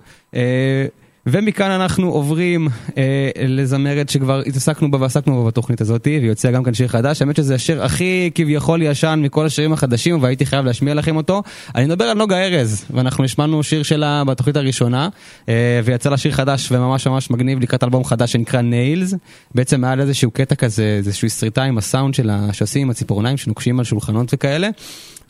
ומכאן 1.27 1.71
אנחנו 1.71 2.09
עוברים 2.09 2.69
אה, 2.99 3.31
לזמרת 3.49 4.09
שכבר 4.09 4.43
התעסקנו 4.47 4.91
בה 4.91 4.99
ועסקנו 5.01 5.43
בה 5.43 5.49
בתוכנית 5.49 5.81
הזאת, 5.81 6.07
והיא 6.07 6.29
הוציאה 6.29 6.53
גם 6.53 6.63
כאן 6.63 6.75
שיר 6.75 6.89
חדש, 6.89 7.23
האמת 7.23 7.37
שזה 7.37 7.55
השיר 7.55 7.85
הכי 7.85 8.31
כביכול 8.35 8.83
ישן 8.83 9.21
מכל 9.23 9.47
השירים 9.47 9.73
החדשים, 9.73 10.23
והייתי 10.23 10.47
חייב 10.47 10.65
להשמיע 10.65 10.95
לכם 10.95 11.17
אותו. 11.17 11.43
אני 11.75 11.85
מדבר 11.85 12.05
על 12.05 12.19
נוגה 12.19 12.47
ארז, 12.47 12.85
ואנחנו 12.91 13.25
השמענו 13.25 13.63
שיר 13.63 13.83
שלה 13.83 14.25
בתוכנית 14.25 14.57
הראשונה, 14.57 15.09
אה, 15.49 15.81
ויצא 15.85 16.11
לה 16.11 16.17
שיר 16.17 16.33
חדש 16.33 16.73
וממש 16.73 17.07
ממש 17.07 17.31
מגניב 17.31 17.61
לקראת 17.61 17.85
אלבום 17.85 18.05
חדש 18.05 18.33
שנקרא 18.33 18.61
ניילס. 18.61 19.15
בעצם 19.55 19.85
היה 19.85 19.95
לה 19.95 20.03
איזשהו 20.03 20.31
קטע 20.31 20.55
כזה, 20.55 20.95
איזושהי 20.99 21.29
סריטה 21.29 21.63
עם 21.63 21.79
הסאונד 21.79 22.15
שלה, 22.15 22.53
שעושים 22.53 22.83
עם 22.83 22.91
הציפורניים 22.91 23.37
שנוקשים 23.37 23.79
על 23.79 23.85
שולחנות 23.85 24.35
וכאלה. 24.35 24.69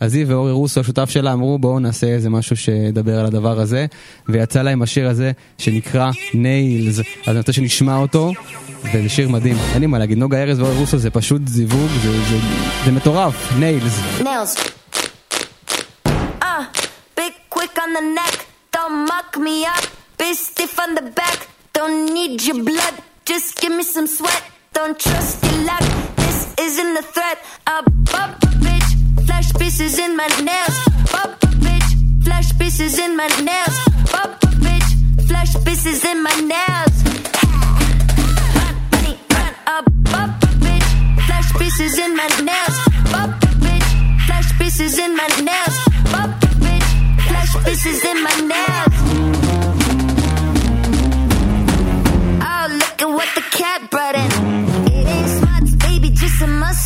אז 0.02 0.14
היא 0.14 0.25
ואורי 0.28 0.52
רוסו, 0.52 0.80
השותף 0.80 1.11
שלה, 1.11 1.32
אמרו 1.32 1.59
בואו 1.59 1.78
נעשה 1.78 2.06
איזה 2.06 2.30
משהו 2.30 2.56
שידבר 2.56 3.21
על 3.21 3.26
הדבר 3.26 3.61
הזה, 3.61 3.87
ויצא 4.28 4.62
להם 4.62 4.82
השיר 4.82 5.09
הזה 5.09 5.32
שנקרא 5.59 6.11
ניילס. 6.35 6.99
אז 6.99 7.04
אני 7.28 7.38
רוצה 7.38 7.52
שנשמע 7.52 7.97
אותו, 7.97 8.32
וזה 8.82 9.09
שיר 9.09 9.28
מדהים. 9.28 9.56
אין 9.73 9.80
לי 9.80 9.87
מה 9.87 9.99
להגיד, 9.99 10.18
נוגה 10.18 10.42
ארז 10.42 10.61
ואורי 10.61 10.76
רוסו 10.76 10.99
זה 10.99 11.11
פשוט 11.11 11.42
זיווג, 11.49 11.90
זה, 12.02 12.12
זה, 12.12 12.37
זה 12.85 12.92
מטורף, 12.92 13.52
ניילס. 13.59 13.99
nails. 14.21 14.52
Uh, 16.42 17.30
quick 17.50 17.78
on 17.85 17.90
the 17.99 18.04
neck, 18.18 18.37
don't 18.73 18.97
muck 19.11 19.30
me 19.47 19.56
up. 19.75 19.85
Big 20.18 20.35
stiff 20.35 20.78
on 20.85 20.94
the 20.99 21.06
back, 21.21 21.38
don't 21.73 22.12
need 22.16 22.42
your 22.49 22.64
blood. 22.64 22.94
Just 23.30 23.49
give 23.61 23.73
me 23.78 23.85
some 23.94 24.09
sweat, 24.16 24.42
don't 24.75 24.99
trust 24.99 25.44
your 25.44 25.59
luck. 25.71 26.21
Isn't 26.62 26.97
a 26.97 27.02
threat. 27.02 27.38
A 27.66 27.83
bump 27.83 28.40
a 28.45 28.50
bitch, 28.62 29.26
flash 29.26 29.52
pieces 29.54 29.99
in 29.99 30.16
my 30.16 30.28
nails. 30.49 30.76
Bump 31.11 31.42
a 31.42 31.47
bitch, 31.64 32.23
flash 32.25 32.57
pieces 32.57 33.00
in 33.00 33.16
my 33.16 33.26
nails. 33.49 33.76
Bump 34.12 34.40
a 34.45 34.50
bitch, 34.62 35.26
flash 35.26 35.52
pieces 35.64 36.04
in 36.04 36.23
my 36.23 36.35
nails. 36.52 36.97
Run, 38.54 38.75
money, 38.92 39.19
run, 39.35 39.54
a 39.75 39.90
bump 40.12 40.42
a 40.45 40.50
bitch, 40.62 40.88
flash 41.26 41.52
pieces 41.59 41.99
in 41.99 42.14
my 42.14 42.28
nails. 42.49 42.76
Bump 43.11 43.42
a 43.42 43.50
bitch, 43.64 44.26
flash 44.26 44.57
pieces 44.57 44.99
in 45.00 45.16
my 45.16 45.26
nails. 45.42 45.76
Bump 46.12 46.42
a 46.45 46.50
bitch, 46.62 46.88
flash 47.26 47.52
pieces 47.64 48.04
in 48.04 48.23
my 48.23 48.35
nails. 48.47 48.91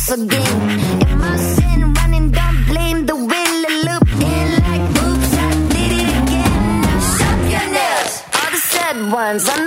A 0.09 0.17
muscle 0.17 0.25
game. 0.27 0.69
In 1.01 1.17
my 1.19 1.37
sin, 1.37 1.93
running, 1.93 2.31
don't 2.31 2.65
blame 2.67 3.05
the 3.05 3.15
will 3.15 3.55
loop. 3.87 4.07
In 4.21 4.49
like, 4.63 4.85
oops, 5.03 5.33
I 5.33 5.51
did 5.73 5.91
it 6.01 6.09
again. 6.21 6.81
Now 6.81 6.99
shop 7.17 7.39
your 7.53 7.67
nails. 7.75 8.13
All 8.37 8.51
the 8.51 8.61
sad 8.71 8.97
ones 9.11 9.49
on 9.49 9.66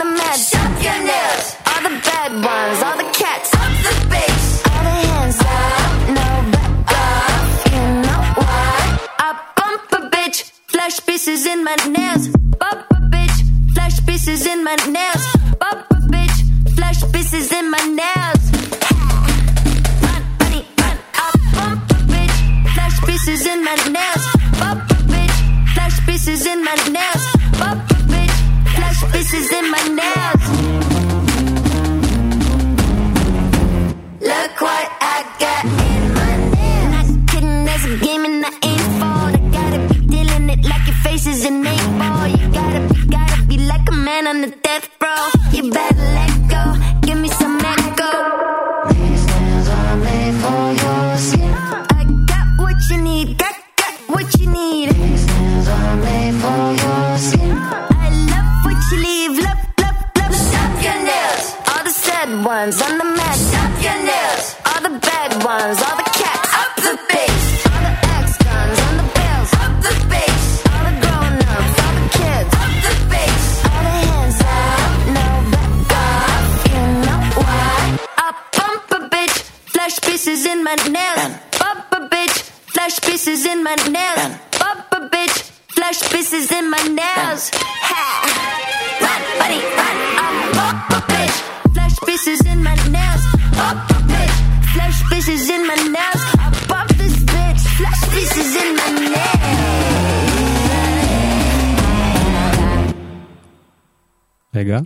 in 83.60 83.64
my 83.64 83.76
nails. 83.92 84.38
Bump 84.60 84.88
a 84.94 85.10
bitch. 85.12 85.38
Flash 85.76 86.00
pieces 86.12 86.52
in 86.52 86.70
my 86.70 86.82
nails. 87.00 87.52
Ha! 87.90 88.04
Run, 89.04 89.22
buddy, 89.40 89.60
run. 89.76 89.98
I 90.24 90.28
bump 90.56 90.80
a 90.96 91.00
bitch. 91.12 91.38
Flash 91.74 91.98
pieces 92.08 92.40
in 92.46 92.64
my 92.64 92.76
nails. 92.96 93.24
Bump 93.60 93.90
a 93.92 94.00
bitch. 94.12 94.38
Flash 94.74 95.00
pieces 95.10 95.50
in 95.50 95.68
my 95.68 95.76
nails. 95.76 96.22
I 96.40 96.48
bump 96.70 96.90
this 96.96 97.16
bitch. 97.34 97.62
Flash 97.78 98.02
pieces 98.14 98.56
in 98.56 98.70
my 98.80 98.90
nails. 99.14 99.76
רגע. 104.56 104.86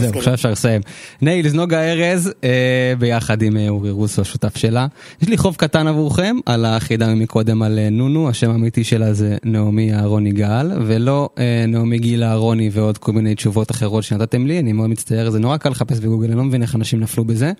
זהו, 0.00 0.18
עכשיו 0.18 0.34
אפשר 0.34 0.50
לסיים. 0.50 0.80
ניילס, 1.22 1.52
נוגה 1.52 1.92
ארז, 1.92 2.32
אה, 2.44 2.92
ביחד 2.98 3.42
עם 3.42 3.56
אה, 3.56 3.68
אורי 3.68 3.90
רוסו, 3.90 4.22
השותף 4.22 4.56
שלה. 4.56 4.86
יש 5.22 5.28
לי 5.28 5.36
חוב 5.36 5.54
קטן 5.58 5.86
עבורכם 5.86 6.36
על 6.46 6.64
החידה 6.64 7.14
מקודם 7.14 7.62
על 7.62 7.78
אה, 7.78 7.90
נונו, 7.90 8.28
השם 8.28 8.50
האמיתי 8.50 8.84
שלה 8.84 9.12
זה 9.12 9.36
נעמי 9.44 9.94
אהרון 9.94 10.26
יגאל, 10.26 10.72
ולא 10.86 11.28
נעמי 11.68 11.98
גילה 11.98 12.30
אהרוני 12.30 12.70
ועוד 12.72 12.98
כל 12.98 13.12
מיני 13.12 13.34
תשובות 13.34 13.70
אחרות 13.70 14.04
שנתתם 14.04 14.46
לי, 14.46 14.58
אני 14.58 14.72
מאוד 14.72 14.90
מצטער, 14.90 15.30
זה 15.30 15.38
נורא 15.38 15.56
קל 15.56 15.68
לחפש 15.68 15.98
בגוגל, 15.98 16.26
אני 16.26 16.36
לא 16.36 16.44
מבין 16.44 16.62
איך 16.62 16.74
אנשים 16.74 17.00
נפלו 17.00 17.24
בזה. 17.24 17.52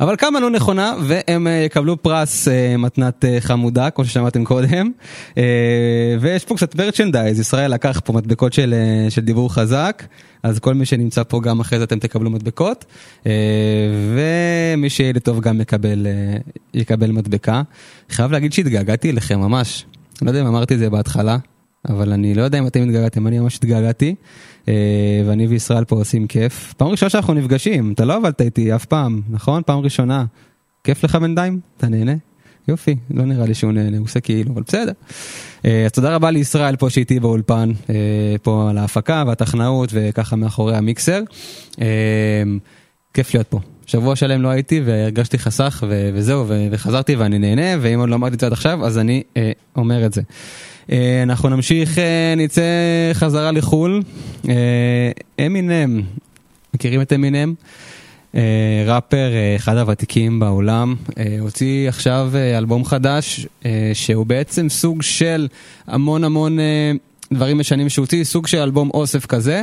אבל 0.00 0.16
כמה 0.16 0.40
לא 0.40 0.50
נכונה, 0.50 0.94
והם 1.02 1.46
יקבלו 1.66 2.02
פרס 2.02 2.48
מתנת 2.78 3.24
חמודה, 3.40 3.90
כמו 3.90 4.04
ששמעתם 4.04 4.44
קודם. 4.44 4.90
ויש 6.20 6.44
פה 6.44 6.54
קצת 6.56 6.74
מרצ'נדייז, 6.74 7.40
ישראל 7.40 7.74
לקח 7.74 8.00
פה 8.04 8.12
מדבקות 8.12 8.52
של, 8.52 8.74
של 9.08 9.20
דיבור 9.20 9.54
חזק. 9.54 10.02
אז 10.46 10.58
כל 10.58 10.74
מי 10.74 10.86
שנמצא 10.86 11.22
פה 11.22 11.40
גם 11.40 11.60
אחרי 11.60 11.78
זה 11.78 11.84
אתם 11.84 11.98
תקבלו 11.98 12.30
מדבקות, 12.30 12.84
אה, 13.26 13.32
ומי 14.14 14.90
שיהיה 14.90 15.12
לי 15.12 15.20
טוב 15.20 15.40
גם 15.40 15.60
יקבל, 15.60 16.06
אה, 16.06 16.36
יקבל 16.74 17.10
מדבקה. 17.10 17.62
חייב 18.10 18.32
להגיד 18.32 18.52
שהתגעגעתי 18.52 19.10
אליכם 19.10 19.40
ממש, 19.40 19.86
לא 20.22 20.30
יודע 20.30 20.40
אם 20.40 20.46
אמרתי 20.46 20.74
את 20.74 20.78
זה 20.78 20.90
בהתחלה, 20.90 21.36
אבל 21.88 22.12
אני 22.12 22.34
לא 22.34 22.42
יודע 22.42 22.58
אם 22.58 22.66
אתם 22.66 22.82
התגעגעתם, 22.82 23.26
אני 23.26 23.38
ממש 23.38 23.56
התגעגעתי, 23.56 24.14
אה, 24.68 25.22
ואני 25.26 25.46
וישראל 25.46 25.84
פה 25.84 25.96
עושים 25.96 26.26
כיף. 26.26 26.74
פעם 26.76 26.88
ראשונה 26.88 27.10
שאנחנו 27.10 27.34
נפגשים, 27.34 27.92
אתה 27.92 28.04
לא 28.04 28.16
עבדת 28.16 28.40
איתי 28.40 28.74
אף 28.74 28.84
פעם, 28.84 29.22
נכון? 29.30 29.62
פעם 29.66 29.78
ראשונה. 29.78 30.24
כיף 30.84 31.04
לך 31.04 31.16
בינתיים? 31.16 31.60
אתה 31.76 31.88
נהנה? 31.88 32.14
יופי, 32.68 32.96
לא 33.10 33.24
נראה 33.24 33.46
לי 33.46 33.54
שהוא 33.54 33.72
נהנה, 33.72 33.96
הוא 33.96 34.04
עושה 34.04 34.20
כאילו, 34.20 34.52
אבל 34.52 34.62
בסדר. 34.62 34.92
אה, 35.64 35.84
אז 35.84 35.92
תודה 35.92 36.14
רבה 36.14 36.30
לישראל 36.30 36.76
פה 36.76 36.90
שאיתי 36.90 37.20
באולפן, 37.20 37.72
אה, 37.90 37.94
פה 38.42 38.70
על 38.70 38.78
ההפקה 38.78 39.24
והטכנאות 39.26 39.90
וככה 39.92 40.36
מאחורי 40.36 40.76
המיקסר. 40.76 41.22
אה, 41.80 41.86
כיף 43.14 43.34
להיות 43.34 43.46
פה. 43.48 43.60
שבוע 43.86 44.16
שלם 44.16 44.42
לא 44.42 44.48
הייתי 44.48 44.80
והרגשתי 44.84 45.38
חסך 45.38 45.84
ו- 45.88 46.10
וזהו 46.14 46.44
ו- 46.48 46.68
וחזרתי 46.70 47.16
ואני 47.16 47.38
נהנה 47.38 47.78
ואם 47.80 48.00
עוד 48.00 48.08
לא 48.08 48.14
אמרתי 48.14 48.34
את 48.34 48.40
זה 48.40 48.46
עד 48.46 48.52
עכשיו 48.52 48.86
אז 48.86 48.98
אני 48.98 49.22
אה, 49.36 49.52
אומר 49.76 50.06
את 50.06 50.12
זה. 50.12 50.22
אה, 50.92 51.22
אנחנו 51.22 51.48
נמשיך, 51.48 51.98
אה, 51.98 52.34
נצא 52.36 52.62
חזרה 53.12 53.52
לחו"ל. 53.52 54.02
אה, 54.48 55.10
אמינם, 55.46 56.02
מכירים 56.74 57.00
את 57.00 57.12
אמינם? 57.12 57.54
אה, 58.36 58.84
ראפר, 58.86 59.32
אה, 59.32 59.56
אחד 59.56 59.76
הוותיקים 59.76 60.40
בעולם, 60.40 60.94
אה, 61.18 61.36
הוציא 61.40 61.88
עכשיו 61.88 62.30
אלבום 62.58 62.84
חדש 62.84 63.46
שהוא 63.94 64.26
בעצם 64.26 64.68
סוג 64.68 65.02
של 65.02 65.48
המון 65.86 66.24
המון 66.24 66.58
דברים 67.32 67.60
ישנים 67.60 67.88
שהוא 67.88 68.02
הוציא, 68.02 68.24
סוג 68.24 68.46
של 68.46 68.58
אלבום 68.58 68.90
אוסף 68.94 69.26
כזה, 69.26 69.62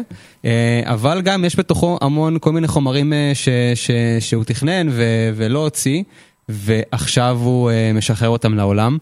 אבל 0.83 1.21
גם 1.21 1.45
יש 1.45 1.59
בתוכו 1.59 1.97
המון 2.01 2.37
כל 2.41 2.51
מיני 2.51 2.67
חומרים 2.67 3.13
ש, 3.33 3.49
ש, 3.75 3.91
שהוא 4.19 4.43
תכנן 4.43 4.87
ו, 4.91 5.03
ולא 5.35 5.59
הוציא. 5.59 6.03
ועכשיו 6.49 7.39
הוא 7.43 7.71
משחרר 7.93 8.29
אותם 8.29 8.53
לעולם. 8.53 8.97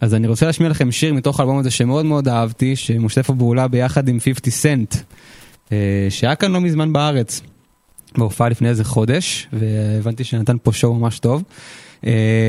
אז 0.00 0.14
אני 0.14 0.28
רוצה 0.28 0.46
להשמיע 0.46 0.68
לכם 0.68 0.92
שיר 0.92 1.14
מתוך 1.14 1.40
האלבום 1.40 1.58
הזה 1.58 1.70
שמאוד 1.70 2.06
מאוד 2.06 2.28
אהבתי, 2.28 2.76
שמושתף 2.76 3.26
פה 3.26 3.34
פעולה 3.38 3.68
ביחד 3.68 4.08
עם 4.08 4.18
50 4.20 4.34
סנט, 4.48 4.94
שהיה 6.10 6.34
כאן 6.34 6.52
לא 6.52 6.60
מזמן 6.60 6.92
בארץ. 6.92 7.42
בהופעה 8.18 8.48
לפני 8.48 8.68
איזה 8.68 8.84
חודש, 8.84 9.48
והבנתי 9.52 10.24
שנתן 10.24 10.56
פה 10.62 10.72
שואו 10.72 10.94
ממש 10.94 11.18
טוב. 11.18 11.42
Uh, 12.02 12.04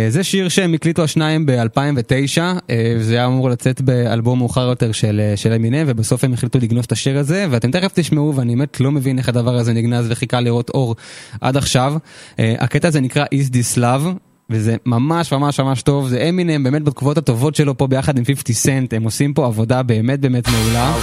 זה 0.09 0.23
שיר 0.23 0.49
שהם 0.49 0.73
הקליטו 0.73 1.03
השניים 1.03 1.45
ב-2009, 1.45 2.37
uh, 2.37 2.71
זה 2.99 3.15
היה 3.15 3.25
אמור 3.25 3.49
לצאת 3.49 3.81
באלבום 3.81 4.39
מאוחר 4.39 4.61
יותר 4.61 4.91
של, 4.91 5.21
uh, 5.33 5.37
של 5.37 5.53
אמינם, 5.53 5.83
ובסוף 5.87 6.23
הם 6.23 6.33
החליטו 6.33 6.59
לגנוז 6.59 6.85
את 6.85 6.91
השיר 6.91 7.19
הזה, 7.19 7.45
ואתם 7.49 7.71
תכף 7.71 7.91
תשמעו, 7.93 8.35
ואני 8.35 8.55
באמת 8.55 8.79
לא 8.79 8.91
מבין 8.91 9.17
איך 9.17 9.29
הדבר 9.29 9.55
הזה 9.55 9.73
נגנז 9.73 10.05
וחיכה 10.09 10.39
לראות 10.39 10.69
אור 10.69 10.95
עד 11.41 11.57
עכשיו. 11.57 11.95
הקטע 12.37 12.87
הזה 12.87 13.01
נקרא 13.01 13.25
Is 13.25 13.49
This 13.49 13.77
Love. 13.77 14.32
וזה 14.49 14.75
ממש 14.85 15.33
ממש 15.33 15.59
ממש 15.59 15.81
טוב, 15.81 16.07
זה 16.07 16.25
אמינם 16.29 16.63
באמת 16.63 16.83
בתקופות 16.83 17.17
הטובות 17.17 17.55
שלו 17.55 17.77
פה 17.77 17.87
ביחד 17.87 18.17
עם 18.17 18.25
50 18.25 18.55
סנט, 18.55 18.93
הם 18.93 19.03
עושים 19.03 19.33
פה 19.33 19.45
עבודה 19.45 19.83
באמת 19.83 20.19
באמת 20.19 20.47
מעולה. 20.47 20.93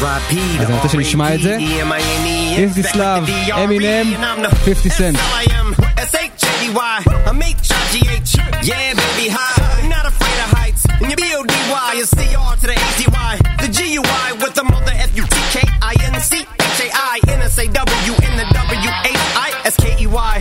אז 0.60 0.66
אני 0.66 0.74
רוצה 0.76 0.88
שנשמע 0.88 1.34
את 1.34 1.40
זה. 1.40 1.58
This 2.76 2.94
Love, 2.94 3.54
אמינם, 3.64 4.06
50 4.64 4.92
סנט. 4.92 5.18
Not 9.90 10.10
and 11.00 11.10
your 11.10 11.16
B-O-D-Y 11.16 11.92
is 11.96 12.10
C-R 12.10 12.56
to 12.56 12.66
the 12.66 12.74
A-Z-Y, 12.74 13.38
the 13.62 13.68
G-U-I 13.68 14.32
with 14.40 14.54
the 14.54 14.64
mother 14.64 14.92
F-U-T-K-I-N-C, 15.10 16.46
H-A-I-N-S-A-W, 16.60 18.12
in 18.26 18.32
the 18.36 18.46
W-H-I-S-K-E-Y, 18.52 20.34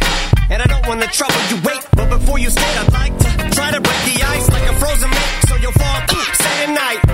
and 0.49 0.61
I 0.61 0.65
don't 0.65 0.85
wanna 0.87 1.07
trouble 1.07 1.41
you, 1.49 1.57
wait, 1.63 1.81
but 1.93 2.09
before 2.09 2.39
you 2.39 2.49
stay, 2.49 2.71
I'd 2.81 2.93
like 2.93 3.17
to 3.17 3.49
try 3.55 3.71
to 3.71 3.81
break 3.81 4.01
the 4.09 4.23
ice 4.23 4.49
like 4.49 4.67
a 4.69 4.75
frozen 4.79 5.11
lake, 5.11 5.37
so 5.47 5.55
you'll 5.55 5.71
fall 5.71 5.99
through, 6.07 6.33
say 6.33 6.73
night, 6.73 7.08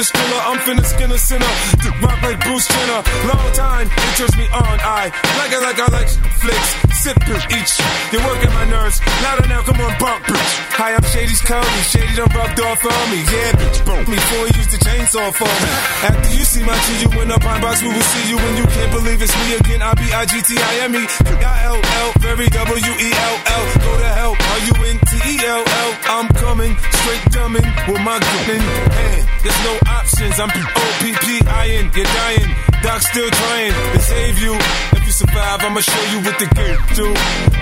skrilla, 0.00 0.38
I'm 0.48 0.58
finna 0.64 0.84
skin 0.84 1.12
a 1.12 1.18
sinner. 1.18 1.52
Dick 1.84 1.92
rock 2.00 2.22
like 2.22 2.40
Bruce 2.40 2.66
Jenner. 2.68 3.04
Long 3.28 3.52
time, 3.52 3.86
it 3.92 4.12
turns 4.16 4.36
me 4.40 4.48
on. 4.48 4.76
I 4.80 5.12
like 5.36 5.52
it 5.52 5.60
like 5.60 5.78
I 5.78 5.88
like 5.92 6.08
flicks. 6.40 6.70
Sipping 7.02 7.42
each. 7.52 7.72
You're 8.12 8.24
working 8.24 8.52
my 8.54 8.64
nerves. 8.70 9.02
Louder 9.22 9.48
now, 9.48 9.60
come 9.62 9.80
on, 9.84 9.92
bump, 9.98 10.24
bitch. 10.24 10.52
Hi, 10.78 10.94
I'm 10.94 11.02
Shady's 11.12 11.42
Cody. 11.42 11.82
Shady 11.90 12.14
done 12.14 12.30
rubbed 12.32 12.60
off 12.62 12.80
on 12.86 13.04
me. 13.10 13.20
Yeah, 13.26 13.52
bitch, 13.58 14.08
me 14.08 14.14
before 14.16 14.46
you 14.48 14.54
use 14.56 14.70
the 14.70 14.80
chainsaw 14.80 15.28
for 15.34 15.50
me. 15.50 15.70
After 16.08 16.30
you 16.30 16.44
see 16.46 16.62
my 16.62 16.78
G, 16.78 17.02
you 17.02 17.10
in 17.20 17.30
a 17.30 17.38
pine 17.42 17.60
box, 17.60 17.82
we 17.82 17.90
will 17.90 18.06
see 18.06 18.30
you 18.30 18.36
when 18.38 18.54
you 18.56 18.66
can't 18.70 18.92
believe 18.94 19.20
it's 19.20 19.34
me 19.34 19.58
again. 19.60 19.82
I 19.82 19.92
B 19.98 20.02
I 20.14 20.24
G 20.24 20.40
T 20.40 20.56
I 20.56 20.74
M 20.86 20.94
E. 20.94 21.04
I 21.42 21.56
L 21.66 21.76
L, 21.76 22.08
very 22.22 22.46
W 22.46 22.92
E 23.02 23.08
L 23.12 23.36
L. 23.50 23.64
Go 23.82 23.92
to 23.98 24.10
hell, 24.14 24.34
are 24.38 24.62
you 24.62 24.74
in 24.88 24.96
T 25.02 25.12
E 25.26 25.34
L 25.42 25.64
L? 25.66 25.90
I'm 26.06 26.28
coming, 26.38 26.72
straight 27.02 27.24
dumbing 27.34 27.66
with 27.90 28.00
my 28.06 28.18
gunning 28.22 28.62
hand. 28.62 29.26
There's 29.42 29.60
no 29.66 29.74
options, 29.86 30.38
I'm 30.38 30.50
O 30.50 30.84
P 31.00 31.12
P 31.12 31.26
I 31.46 31.68
N. 31.82 31.90
You're 31.94 32.04
dying, 32.04 32.50
Doc 32.82 33.00
still 33.02 33.30
trying 33.30 33.72
to 33.94 34.00
save 34.00 34.38
you. 34.38 34.54
If 34.96 35.06
you 35.06 35.12
survive, 35.12 35.60
I'ma 35.62 35.80
show 35.80 36.04
you 36.12 36.18
what 36.24 36.38
the 36.38 36.48
game 36.54 36.80
do. 36.94 37.08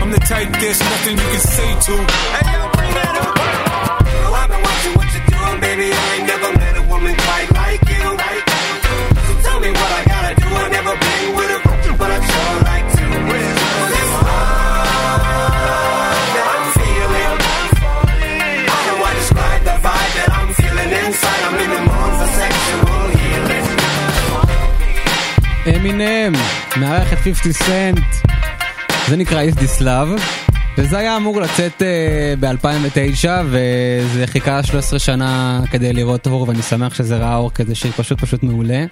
I'm 0.00 0.10
the 0.10 0.20
type 0.20 0.48
there's 0.60 0.80
nothing 0.80 1.16
you 1.18 1.28
can 1.34 1.40
say 1.40 1.70
to. 1.86 1.94
Hey, 1.96 2.52
yo, 2.52 2.70
bring 2.72 2.94
that 2.94 3.16
up. 3.26 3.39
אמינם, 26.00 26.32
מארח 26.80 27.12
את 27.12 27.18
50 27.18 27.52
סנט, 27.52 28.04
זה 29.08 29.16
נקרא 29.16 29.42
Is 29.44 29.54
This 29.54 29.80
Love, 29.80 30.20
וזה 30.78 30.98
היה 30.98 31.16
אמור 31.16 31.40
לצאת 31.40 31.72
uh, 31.82 32.40
ב-2009, 32.40 33.28
וזה 33.44 34.26
חיכה 34.26 34.62
13 34.62 34.98
שנה 34.98 35.62
כדי 35.70 35.92
לראות 35.92 36.26
אור, 36.26 36.48
ואני 36.48 36.62
שמח 36.62 36.94
שזה 36.94 37.16
ראה 37.16 37.36
אור, 37.36 37.50
כי 37.50 37.64
זה 37.64 37.74
שיר 37.74 37.92
פשוט 37.92 38.20
פשוט 38.20 38.42
מעולה. 38.42 38.84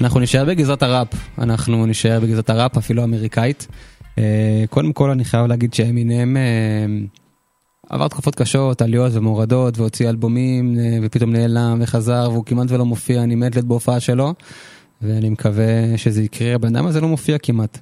אנחנו 0.00 0.20
נשאר 0.20 0.44
בגזרת 0.44 0.82
הראפ, 0.82 1.08
אנחנו 1.38 1.86
נשאר 1.86 2.20
בגזרת 2.20 2.50
הראפ, 2.50 2.76
אפילו 2.76 3.04
אמריקאית. 3.04 3.66
Uh, 4.02 4.16
קודם 4.70 4.92
כל 4.92 5.10
אני 5.10 5.24
חייב 5.24 5.46
להגיד 5.46 5.74
שאמינם... 5.74 6.36
Uh, 6.36 7.20
עבר 7.88 8.08
תקופות 8.08 8.34
קשות, 8.34 8.82
עליות 8.82 9.12
ומורדות, 9.14 9.78
והוציא 9.78 10.08
אלבומים, 10.08 10.78
אה, 10.78 10.98
ופתאום 11.02 11.32
נעלם 11.32 11.78
וחזר, 11.80 12.28
והוא 12.30 12.44
כמעט 12.44 12.66
ולא 12.70 12.84
מופיע, 12.84 13.22
אני 13.22 13.34
מת 13.34 13.56
לת 13.56 13.64
בהופעה 13.64 14.00
שלו, 14.00 14.34
ואני 15.04 15.28
מקווה 15.28 15.98
שזה 15.98 16.22
יקרה. 16.22 16.54
הבן 16.54 16.76
אדם 16.76 16.86
הזה 16.86 17.00
לא 17.00 17.08
מופיע 17.08 17.38
כמעט. 17.38 17.78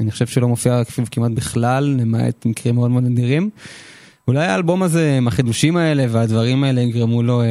אני 0.00 0.10
חושב 0.10 0.26
שלא 0.26 0.48
מופיע 0.48 0.82
כמעט 1.10 1.30
בכלל, 1.30 1.96
למעט 2.00 2.46
מקרים 2.46 2.74
מאוד 2.74 2.90
מאוד 2.90 3.04
נדירים. 3.04 3.50
אולי 4.28 4.46
האלבום 4.46 4.82
הזה, 4.82 5.16
עם 5.16 5.28
החידושים 5.28 5.76
האלה 5.76 6.06
והדברים 6.10 6.64
האלה 6.64 6.80
יגרמו 6.80 7.22
לו 7.22 7.42
אה, 7.42 7.46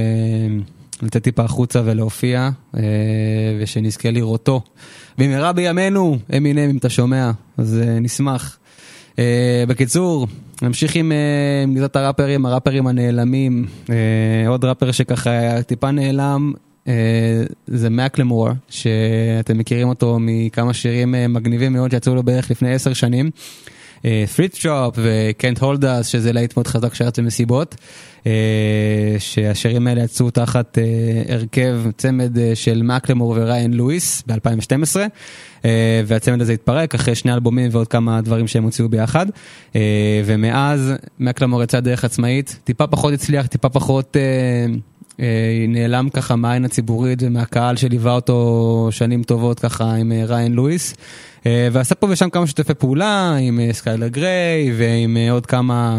לצאת 1.01 1.23
טיפה 1.23 1.43
החוצה 1.43 1.81
ולהופיע, 1.85 2.49
אה, 2.77 2.81
ושנזכה 3.61 4.11
לראותו. 4.11 4.61
במהרה 5.17 5.53
בימינו, 5.53 6.17
אמינם, 6.37 6.69
אם 6.69 6.77
אתה 6.77 6.89
שומע, 6.89 7.31
אז 7.57 7.79
אה, 7.83 7.99
נשמח. 7.99 8.59
Uh, 9.19 9.21
בקיצור, 9.67 10.27
נמשיך 10.61 10.95
עם, 10.95 11.11
uh, 11.11 11.63
עם 11.63 11.75
גזרת 11.75 11.95
הראפרים, 11.95 12.45
הראפרים 12.45 12.87
הנעלמים. 12.87 13.65
Uh, 13.85 13.89
עוד 14.47 14.65
ראפר 14.65 14.91
שככה 14.91 15.61
טיפה 15.63 15.91
נעלם, 15.91 16.53
זה 17.67 17.89
מקלמור, 17.89 18.49
שאתם 18.69 19.57
מכירים 19.57 19.89
אותו 19.89 20.17
מכמה 20.19 20.73
שירים 20.73 21.15
uh, 21.15 21.17
מגניבים 21.27 21.73
מאוד 21.73 21.91
שיצאו 21.91 22.15
לו 22.15 22.23
בערך 22.23 22.51
לפני 22.51 22.73
עשר 22.73 22.93
שנים. 22.93 23.31
פריט 24.35 24.55
שופ 24.55 24.95
וקנט 24.97 25.59
הולדס 25.59 26.07
שזה 26.07 26.33
להיט 26.33 26.57
מאוד 26.57 26.67
חזק 26.67 26.93
שיצא 26.93 27.21
במסיבות 27.21 27.75
שהשירים 29.19 29.87
האלה 29.87 30.03
יצאו 30.03 30.31
תחת 30.31 30.77
הרכב 31.29 31.81
צמד 31.97 32.37
של 32.53 32.81
מקלמור 32.83 33.29
וריין 33.29 33.73
לואיס 33.73 34.23
ב-2012 34.27 34.95
והצמד 36.05 36.41
הזה 36.41 36.53
התפרק 36.53 36.95
אחרי 36.95 37.15
שני 37.15 37.33
אלבומים 37.33 37.69
ועוד 37.71 37.87
כמה 37.87 38.21
דברים 38.21 38.47
שהם 38.47 38.63
הוציאו 38.63 38.89
ביחד 38.89 39.25
ומאז 40.25 40.93
מקלמור 41.19 41.63
יצא 41.63 41.79
דרך 41.79 42.05
עצמאית 42.05 42.59
טיפה 42.63 42.87
פחות 42.87 43.13
הצליח 43.13 43.47
טיפה 43.47 43.69
פחות 43.69 44.17
נעלם 45.67 46.09
ככה 46.09 46.35
מהעין 46.35 46.65
הציבורית 46.65 47.19
ומהקהל 47.21 47.75
שליווה 47.75 48.11
אותו 48.11 48.87
שנים 48.91 49.23
טובות 49.23 49.59
ככה 49.59 49.93
עם 49.93 50.11
ריאן 50.27 50.53
לואיס. 50.53 50.95
ועשה 51.45 51.95
פה 51.95 52.07
ושם 52.09 52.29
כמה 52.29 52.47
שיתופי 52.47 52.73
פעולה 52.73 53.35
עם 53.39 53.59
סקיילר 53.71 54.07
גריי 54.07 54.73
ועם 54.77 55.17
עוד 55.31 55.45
כמה 55.45 55.97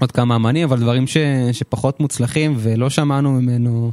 עוד 0.00 0.12
כמה 0.12 0.36
אמנים 0.36 0.64
אבל 0.64 0.80
דברים 0.80 1.06
ש, 1.06 1.16
שפחות 1.52 2.00
מוצלחים 2.00 2.54
ולא 2.58 2.90
שמענו 2.90 3.32
ממנו 3.32 3.92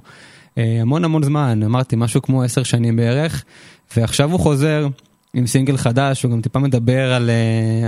המון 0.57 1.05
המון 1.05 1.23
זמן 1.23 1.63
אמרתי 1.63 1.95
משהו 1.95 2.21
כמו 2.21 2.43
עשר 2.43 2.63
שנים 2.63 2.95
בערך 2.95 3.43
ועכשיו 3.97 4.31
הוא 4.31 4.39
חוזר 4.39 4.87
עם 5.35 5.47
סינגל 5.47 5.77
חדש 5.77 6.23
הוא 6.23 6.31
גם 6.31 6.41
טיפה 6.41 6.59
מדבר 6.59 7.13
על 7.13 7.29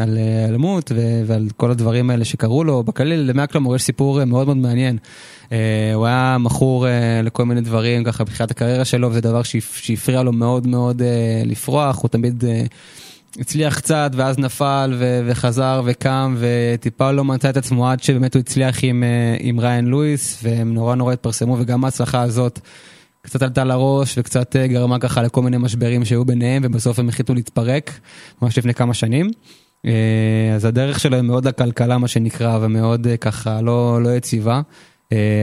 על 0.01 0.17
אלימות 0.49 0.91
ועל 1.25 1.47
כל 1.57 1.71
הדברים 1.71 2.09
האלה 2.09 2.25
שקרו 2.25 2.63
לו 2.63 2.83
בכללי 2.83 3.17
למקלמור 3.17 3.75
יש 3.75 3.81
סיפור 3.81 4.25
מאוד 4.25 4.47
מאוד 4.47 4.57
מעניין. 4.57 4.97
הוא 5.93 6.05
היה 6.05 6.37
מכור 6.39 6.85
לכל 7.23 7.45
מיני 7.45 7.61
דברים 7.61 8.03
ככה 8.03 8.23
בתחילת 8.23 8.51
הקריירה 8.51 8.85
שלו 8.85 9.09
וזה 9.11 9.21
דבר 9.21 9.41
שהפריע 9.43 10.23
לו 10.23 10.31
מאוד 10.31 10.67
מאוד 10.67 11.01
לפרוח 11.45 12.01
הוא 12.01 12.09
תמיד 12.09 12.43
הצליח 13.39 13.77
קצת 13.77 14.11
ואז 14.15 14.39
נפל 14.39 14.95
וחזר 15.25 15.81
וקם 15.85 16.35
וטיפה 16.39 17.11
לא 17.11 17.23
מצא 17.23 17.49
את 17.49 17.57
עצמו 17.57 17.89
עד 17.89 18.03
שבאמת 18.03 18.33
הוא 18.33 18.39
הצליח 18.39 18.77
עם, 18.81 19.03
עם 19.39 19.59
ריין 19.59 19.85
לואיס 19.85 20.39
והם 20.43 20.73
נורא 20.73 20.95
נורא 20.95 21.13
התפרסמו 21.13 21.57
וגם 21.59 21.85
ההצלחה 21.85 22.21
הזאת 22.21 22.59
קצת 23.27 23.41
עלתה 23.41 23.63
לראש 23.63 24.17
וקצת 24.17 24.55
גרמה 24.55 24.99
ככה 24.99 25.21
לכל 25.21 25.41
מיני 25.41 25.57
משברים 25.57 26.05
שהיו 26.05 26.25
ביניהם 26.25 26.61
ובסוף 26.65 26.99
הם 26.99 27.09
החליטו 27.09 27.33
להתפרק 27.33 27.99
ממש 28.41 28.57
לפני 28.57 28.73
כמה 28.73 28.93
שנים. 28.93 29.29
אז 30.55 30.65
הדרך 30.65 30.99
שלו 30.99 31.15
היא 31.15 31.23
מאוד 31.23 31.47
לכלכלה 31.47 31.97
מה 31.97 32.07
שנקרא 32.07 32.59
ומאוד 32.61 33.07
ככה 33.21 33.61
לא, 33.61 33.99
לא 34.03 34.15
יציבה. 34.15 34.61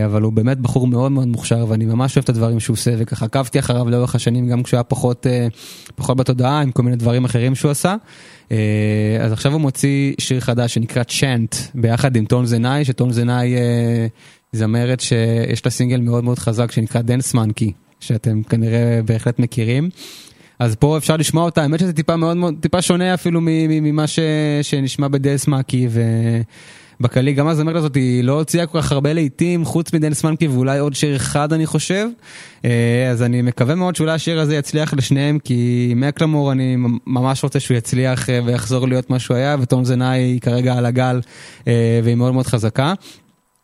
אבל 0.05 0.23
הוא 0.23 0.33
באמת 0.33 0.59
בחור 0.59 0.87
מאוד 0.87 1.12
מאוד 1.12 1.29
מוכשר 1.29 1.66
ואני 1.68 1.85
ממש 1.85 2.16
אוהב 2.16 2.25
את 2.25 2.29
הדברים 2.29 2.61
שהוא 2.61 2.75
עושה 2.75 2.94
וככה 2.99 3.25
עקבתי 3.25 3.59
אחריו 3.59 3.90
לאורך 3.90 4.14
השנים 4.14 4.49
גם 4.49 4.62
כשהוא 4.62 4.79
היה 4.79 4.85
פחות 4.85 5.27
פחות 5.94 6.16
בתודעה 6.16 6.61
עם 6.61 6.73
כל 6.73 6.83
מיני 6.83 6.97
דברים 6.97 7.25
אחרים 7.25 7.55
שהוא 7.55 7.70
עשה. 7.70 7.97
אז 9.20 9.33
עכשיו 9.33 9.53
הוא 9.53 9.61
מוציא 9.61 10.14
שיר 10.20 10.40
חדש 10.40 10.75
שנקרא 10.75 11.03
צ'אנט 11.03 11.55
ביחד 11.75 12.16
עם 12.16 12.25
טון 12.25 12.47
זנאי 12.47 12.85
שטון 12.85 13.12
זנאי 13.12 13.55
זמרת 14.55 15.01
שיש 15.01 15.64
לה 15.64 15.71
סינגל 15.71 16.01
מאוד 16.01 16.25
מאוד 16.25 16.38
חזק 16.38 16.73
שנקרא 16.73 17.01
Dance 17.00 17.35
Monkey 17.35 17.72
שאתם 18.01 18.43
כנראה 18.43 19.01
בהחלט 19.05 19.38
מכירים. 19.38 19.90
אז 20.59 20.75
פה 20.75 20.97
אפשר 20.97 21.17
לשמוע 21.17 21.45
אותה 21.45 21.62
האמת 21.62 21.81
שזה 21.81 21.93
טיפה 21.93 22.17
מאוד 22.17 22.37
מאוד 22.37 22.55
טיפה 22.61 22.83
שונה 22.83 23.14
אפילו 23.14 23.40
ממה 23.43 24.05
שנשמע 24.62 25.09
ב 25.09 25.15
Dance 25.15 25.48
Monkey. 25.48 25.88
בכללי 27.01 27.33
גם 27.33 27.49
הזמרת 27.49 27.77
הזאת 27.77 27.95
היא 27.95 28.25
לא 28.25 28.33
הוציאה 28.33 28.67
כל 28.67 28.81
כך 28.81 28.93
הרבה 28.93 29.12
להיטים 29.12 29.64
חוץ 29.64 29.93
מ 29.92 29.98
Dance 29.98 30.24
Monkey 30.24 30.48
ואולי 30.49 30.79
עוד 30.79 30.95
שיר 30.95 31.17
אחד 31.17 31.53
אני 31.53 31.67
חושב 31.67 32.07
אז 33.11 33.23
אני 33.23 33.43
מקווה 33.43 33.75
מאוד 33.75 33.97
שאולי 33.97 34.12
השיר 34.12 34.40
הזה 34.40 34.57
יצליח 34.57 34.95
לשניהם 34.95 35.38
כי 35.38 35.93
מקלמור 35.97 36.53
אני 36.53 36.77
ממש 37.07 37.43
רוצה 37.43 37.61
שהוא 37.61 37.77
יצליח 37.77 38.29
ויחזור 38.47 38.88
להיות 38.88 39.11
מה 39.11 39.19
שהוא 39.19 39.37
היה 39.37 39.57
ו 39.61 39.64
Tones 39.64 39.85
and 39.85 40.25
I 40.25 40.38
כרגע 40.43 40.75
על 40.75 40.87
הגל 40.87 41.21
והיא 42.05 42.14
מאוד 42.14 42.33
מאוד 42.33 42.47
חזקה. 42.47 42.95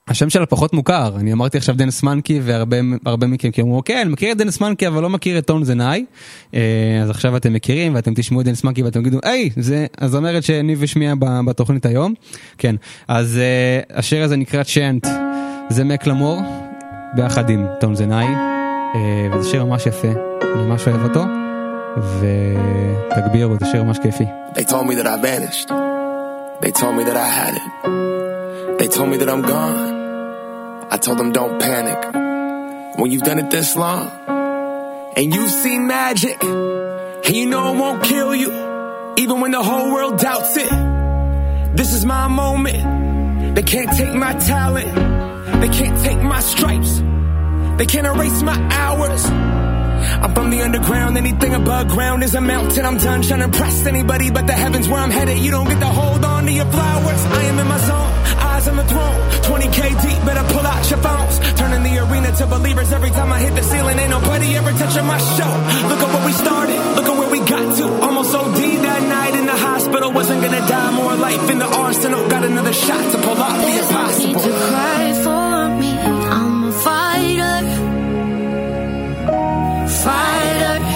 השם 0.08 0.30
שלה 0.30 0.46
פחות 0.46 0.72
מוכר. 0.72 1.12
אני 1.16 1.32
אמרתי 1.32 1.58
עכשיו 1.58 1.76
Dance 1.76 2.02
Monkey 2.02 2.40
והרבה 2.42 3.26
מכם 3.26 3.50
כאילו 3.50 3.82
כן 3.84 4.08
מכיר 4.08 4.32
את 4.32 4.36
Dance 4.36 4.60
Monkey 4.60 4.86
אבל 4.86 5.02
לא 5.02 5.10
מכיר 5.10 5.38
את 5.38 5.46
Tones 5.46 5.64
and 5.64 5.88
I. 5.88 6.04
אז 7.02 7.10
עכשיו 7.10 7.36
אתם 7.36 7.52
מכירים 7.52 7.94
ואתם 7.94 8.12
תשמעו 8.14 8.40
את 8.40 8.46
Dance 8.46 8.64
Monkey 8.64 8.82
ואתם 8.82 9.00
תגידו 9.00 9.18
היי 9.22 9.50
זה 9.56 9.86
הזמרת 9.98 10.42
שניב 10.42 10.82
השמיע 10.82 11.14
בתוכנית 11.46 11.86
היום. 11.86 12.14
כן. 12.58 12.76
אז 13.08 13.40
השיר 13.90 14.24
הזה 14.24 14.36
נקרא 14.36 14.62
Chant 14.62 15.06
זה 15.68 15.84
מקלמור 15.84 16.40
ביחד 17.14 17.50
עם 17.50 17.66
Tones 17.80 17.94
and 17.94 18.13
I. 18.13 18.26
וזה 19.32 19.50
שיר 19.50 19.64
ממש 19.64 19.86
יפה 19.86 20.08
אני 20.54 20.62
ממש 20.62 20.88
אוהב 20.88 21.04
אותו. 21.04 21.24
ותגבירו 23.10 23.54
זה 23.60 23.66
שיר 23.66 23.82
ממש 23.82 23.98
כיפי. 23.98 24.24
They 24.54 24.64
told 24.64 24.86
me 24.86 24.94
that 24.94 25.06
I 25.06 25.16
vanished. 25.22 25.68
They 26.62 26.70
told 26.80 26.94
me 26.98 27.04
that 27.08 27.16
I 27.16 27.28
had 27.38 27.54
it. 27.54 28.39
They 28.78 28.88
told 28.88 29.10
me 29.10 29.16
that 29.18 29.28
I'm 29.28 29.42
gone. 29.42 30.86
I 30.90 30.96
told 30.96 31.18
them 31.18 31.32
don't 31.32 31.60
panic. 31.60 32.98
When 32.98 33.10
you've 33.10 33.22
done 33.22 33.38
it 33.38 33.50
this 33.50 33.76
long, 33.76 34.10
and 35.16 35.34
you've 35.34 35.50
seen 35.50 35.86
magic, 35.86 36.42
and 36.42 37.36
you 37.36 37.46
know 37.46 37.72
it 37.72 37.78
won't 37.78 38.02
kill 38.04 38.34
you, 38.34 38.50
even 39.16 39.40
when 39.40 39.50
the 39.52 39.62
whole 39.62 39.92
world 39.92 40.18
doubts 40.18 40.56
it. 40.56 40.70
This 41.76 41.92
is 41.92 42.04
my 42.04 42.28
moment. 42.28 43.54
They 43.54 43.62
can't 43.62 43.90
take 43.96 44.14
my 44.14 44.32
talent. 44.34 44.94
They 45.60 45.68
can't 45.68 45.98
take 46.04 46.20
my 46.22 46.40
stripes. 46.40 46.98
They 47.78 47.86
can't 47.86 48.06
erase 48.06 48.42
my 48.42 48.58
hours. 48.72 49.69
I'm 50.22 50.34
from 50.34 50.50
the 50.50 50.60
underground, 50.62 51.16
anything 51.16 51.54
above 51.54 51.88
ground 51.88 52.22
is 52.22 52.34
a 52.34 52.40
mountain. 52.40 52.84
I'm 52.86 52.98
done 52.98 53.22
trying 53.22 53.40
to 53.40 53.44
impress 53.46 53.86
anybody 53.86 54.30
but 54.30 54.46
the 54.46 54.52
heavens 54.52 54.88
where 54.88 55.00
I'm 55.00 55.10
headed. 55.10 55.38
You 55.38 55.50
don't 55.50 55.68
get 55.68 55.80
to 55.80 55.86
hold 55.86 56.24
on 56.24 56.46
to 56.46 56.52
your 56.52 56.66
flowers. 56.66 57.22
I 57.26 57.42
am 57.44 57.58
in 57.58 57.66
my 57.66 57.78
zone, 57.78 58.12
eyes 58.50 58.68
on 58.68 58.76
the 58.76 58.84
throne. 58.84 59.20
20k 59.48 59.80
deep, 60.02 60.20
better 60.24 60.44
pull 60.52 60.66
out 60.66 60.90
your 60.90 61.00
phones. 61.00 61.34
Turning 61.58 61.82
the 61.82 61.98
arena 62.04 62.30
to 62.36 62.46
believers 62.46 62.92
every 62.92 63.10
time 63.10 63.32
I 63.32 63.40
hit 63.40 63.54
the 63.54 63.62
ceiling. 63.62 63.98
Ain't 63.98 64.10
nobody 64.10 64.56
ever 64.56 64.72
touching 64.72 65.06
my 65.06 65.18
show. 65.36 65.52
Look 65.90 66.00
at 66.04 66.08
where 66.14 66.26
we 66.26 66.32
started, 66.32 66.78
look 66.96 67.06
at 67.06 67.16
where 67.18 67.30
we 67.30 67.38
got 67.40 67.76
to. 67.78 67.84
Almost 68.06 68.34
OD 68.34 68.56
that 68.86 69.02
night 69.08 69.34
in 69.40 69.46
the 69.46 69.56
hospital. 69.56 70.12
Wasn't 70.12 70.40
gonna 70.42 70.66
die, 70.68 70.90
more 70.92 71.14
life 71.16 71.50
in 71.50 71.58
the 71.58 71.66
arsenal. 71.66 72.28
Got 72.28 72.44
another 72.44 72.72
shot 72.72 73.12
to 73.12 73.18
pull 73.18 73.38
off 73.40 73.56
the 73.60 73.66
Need 73.66 73.78
impossible. 73.80 74.40
to 74.40 74.50
cry 74.50 75.12
for 75.24 75.49
Fighter. 80.02 80.89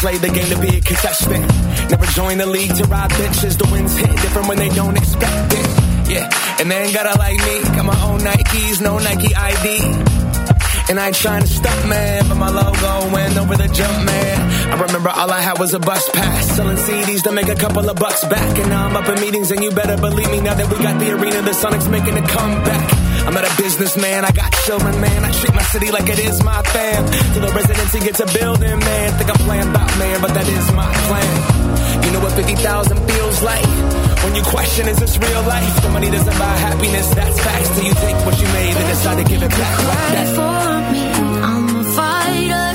Played 0.00 0.20
the 0.20 0.28
game 0.28 0.46
to 0.46 0.60
be 0.60 0.76
a 0.76 0.80
contestant. 0.80 1.44
Never 1.90 2.06
join 2.14 2.38
the 2.38 2.46
league 2.46 2.72
to 2.76 2.84
ride 2.84 3.10
bitches. 3.10 3.58
The 3.58 3.68
winds 3.72 3.96
hit 3.96 4.10
different 4.22 4.46
when 4.46 4.58
they 4.58 4.68
don't 4.68 4.96
expect 4.96 5.52
it. 5.52 5.68
Yeah, 6.08 6.30
and 6.60 6.70
they 6.70 6.76
ain't 6.76 6.94
gotta 6.94 7.18
like 7.18 7.36
me. 7.36 7.62
Got 7.74 7.84
my 7.84 8.00
own 8.06 8.20
Nikes, 8.20 8.80
no 8.80 8.98
Nike 8.98 9.34
ID. 9.34 10.28
And 10.88 10.98
I 10.98 11.08
ain't 11.08 11.16
trying 11.16 11.42
to 11.42 11.48
stop, 11.48 11.86
man, 11.86 12.28
but 12.28 12.36
my 12.36 12.48
logo 12.48 13.12
went 13.12 13.36
over 13.36 13.56
the 13.56 13.68
jump, 13.68 14.06
man. 14.06 14.72
I 14.72 14.80
remember 14.80 15.10
all 15.10 15.30
I 15.30 15.40
had 15.40 15.58
was 15.58 15.74
a 15.74 15.78
bus 15.78 16.08
pass, 16.10 16.46
selling 16.56 16.78
CDs 16.78 17.22
to 17.24 17.32
make 17.32 17.48
a 17.48 17.56
couple 17.56 17.86
of 17.90 17.96
bucks 17.96 18.24
back. 18.24 18.56
And 18.56 18.70
now 18.70 18.86
I'm 18.86 18.96
up 18.96 19.08
in 19.08 19.20
meetings, 19.20 19.50
and 19.50 19.62
you 19.62 19.70
better 19.70 19.98
believe 19.98 20.30
me, 20.30 20.40
now 20.40 20.54
that 20.54 20.66
we 20.70 20.82
got 20.82 20.98
the 20.98 21.10
arena, 21.10 21.42
the 21.42 21.50
Sonics 21.50 21.90
making 21.90 22.16
a 22.16 22.26
comeback. 22.26 22.98
I'm 23.26 23.34
not 23.34 23.44
a 23.44 23.54
businessman, 23.60 24.24
I 24.24 24.30
got 24.30 24.50
children, 24.64 24.98
man. 24.98 25.24
I 25.24 25.30
treat 25.32 25.54
my 25.54 25.62
city 25.62 25.90
like 25.90 26.08
it 26.08 26.18
is 26.18 26.42
my 26.42 26.62
fam. 26.62 27.04
To 27.34 27.40
the 27.40 27.52
residency 27.52 28.00
gets 28.00 28.20
a 28.20 28.26
building, 28.38 28.78
man. 28.78 29.12
Think 29.18 29.28
I'm 29.28 29.44
playing 29.44 29.72
Batman, 30.18 30.22
but 30.22 30.34
that 30.34 30.48
is 30.48 30.72
my 30.72 30.92
plan. 31.06 32.04
You 32.04 32.10
know 32.12 32.20
what 32.20 32.32
50,000 32.32 33.10
feels 33.10 33.42
like? 33.42 33.66
When 34.24 34.34
you 34.34 34.42
question, 34.42 34.88
is 34.88 34.98
this 34.98 35.18
real 35.18 35.42
life? 35.42 35.82
The 35.82 35.88
money 35.90 36.10
doesn't 36.10 36.38
buy 36.38 36.56
happiness, 36.56 37.14
that's 37.14 37.40
facts. 37.40 37.68
Till 37.74 37.84
you 37.84 37.94
take 37.94 38.16
what 38.26 38.40
you 38.40 38.48
made 38.48 38.76
and 38.76 38.88
decide 38.88 39.16
to 39.18 39.24
give 39.24 39.42
it 39.42 39.50
back 39.50 39.78
like 39.78 40.12
that. 40.16 40.28
for 40.36 40.80
me. 40.92 41.02
I'm 41.48 41.76
a 41.76 41.84
fighter. 41.98 42.68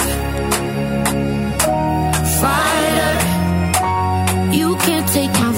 Fighter. 2.41 3.13
You 4.55 4.75
can't 4.77 5.07
take 5.09 5.31
my 5.31 5.53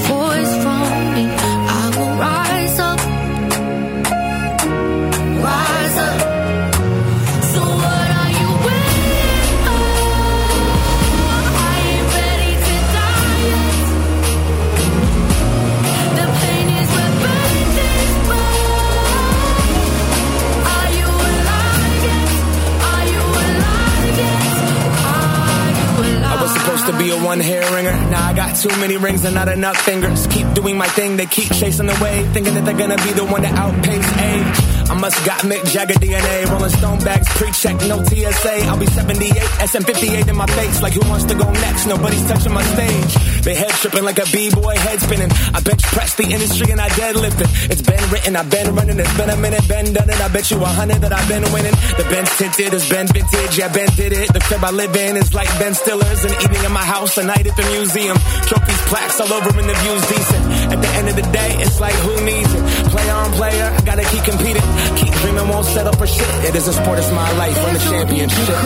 Supposed 26.86 27.00
to 27.00 27.04
be 27.04 27.17
a 27.17 27.26
one 27.26 27.39
hair 27.39 27.63
ringer. 27.74 27.93
Now 28.12 28.28
I 28.30 28.34
got 28.34 28.56
too 28.56 28.69
many 28.78 28.95
rings 28.98 29.26
and 29.26 29.34
not 29.34 29.48
enough 29.48 29.76
fingers. 29.78 30.28
Keep 30.28 30.54
doing 30.54 30.78
my 30.78 30.86
thing, 30.88 31.17
they 31.17 31.26
keep 31.26 31.52
chasing 31.52 31.88
the 31.88 31.98
wave, 32.00 32.32
thinking 32.32 32.54
that 32.54 32.63
they're 32.63 32.78
gonna 32.78 32.98
be 32.98 33.12
the 33.12 33.26
one 33.26 33.41
to 33.41 33.48
outpace 33.48 34.06
age. 34.21 34.89
I 34.89 34.93
must 34.93 35.17
got 35.26 35.41
Mick 35.41 35.65
Jagger 35.65 35.95
DNA, 35.95 36.45
Rolling 36.45 36.69
Stone 36.69 37.00
bags, 37.00 37.28
pre-check, 37.30 37.82
no 37.88 38.04
TSA. 38.04 38.69
I'll 38.69 38.78
be 38.78 38.86
78, 38.86 39.34
SM58 39.65 40.28
in 40.28 40.36
my 40.36 40.45
face, 40.45 40.84
like 40.84 40.93
who 40.93 41.02
wants 41.10 41.26
to 41.26 41.34
go 41.34 41.50
next? 41.54 41.88
Nobody's 41.88 42.28
touching 42.28 42.54
my 42.54 42.62
stage. 42.62 43.35
They 43.45 43.53
head 43.53 43.69
tripping 43.77 44.03
like 44.03 44.17
a 44.17 44.25
b-boy, 44.25 44.73
head 44.73 44.99
spinning. 44.99 45.29
I 45.53 45.62
bench 45.62 45.84
press 45.93 46.17
the 46.17 46.25
industry 46.25 46.71
and 46.73 46.81
I 46.81 46.89
deadlift 46.89 47.38
it. 47.38 47.49
It's 47.69 47.86
been 47.86 48.01
written, 48.10 48.36
I've 48.36 48.49
been 48.49 48.73
running, 48.73 48.97
it's 48.97 49.17
been 49.17 49.29
a 49.29 49.38
minute, 49.38 49.62
been 49.69 49.93
done 49.93 50.10
it. 50.10 50.19
I 50.19 50.27
bet 50.34 50.49
you 50.49 50.58
a 50.58 50.65
hundred 50.65 51.05
that 51.05 51.13
I've 51.13 51.29
been 51.29 51.45
winning. 51.53 51.77
The 51.93 52.10
Ben's 52.10 52.34
tinted, 52.41 52.73
it's 52.73 52.89
been 52.89 53.05
vintage, 53.05 53.53
yeah, 53.53 53.69
Ben 53.69 53.86
did 53.93 54.13
it. 54.17 54.34
The 54.34 54.41
crib 54.41 54.65
I 54.65 54.71
live 54.71 54.95
in 54.97 55.15
is 55.17 55.36
like 55.38 55.47
Ben 55.62 55.75
Stiller's. 55.77 56.25
An 56.25 56.34
evening 56.41 56.63
in 56.65 56.73
my 56.73 56.81
house, 56.81 57.19
a 57.21 57.23
night 57.23 57.45
at 57.45 57.55
the 57.55 57.69
museum. 57.69 58.17
Trophies, 58.49 58.81
plaques 58.89 59.21
all 59.21 59.29
over 59.29 59.53
and 59.53 59.69
the 59.69 59.77
view's 59.77 60.01
decent. 60.10 60.73
At 60.73 60.81
the 60.81 60.89
end 60.97 61.10
of 61.13 61.15
the 61.15 61.27
day, 61.29 61.53
it's 61.62 61.79
like 61.79 61.93
who 62.01 62.17
needs 62.25 62.49
it? 62.49 62.65
Player 62.89 63.13
on 63.13 63.29
player, 63.38 63.69
I 63.69 63.81
gotta 63.86 64.10
keep 64.10 64.25
competing. 64.25 64.65
Keep 64.97 65.13
dreaming, 65.21 65.45
won't 65.53 65.69
settle 65.69 65.93
for 65.93 66.08
shit. 66.10 66.25
It 66.49 66.55
is 66.58 66.65
a 66.65 66.73
sport, 66.73 66.97
it's 66.97 67.13
my 67.13 67.29
life, 67.38 67.53
win 67.62 67.77
the 67.77 67.84
championship. 67.93 68.58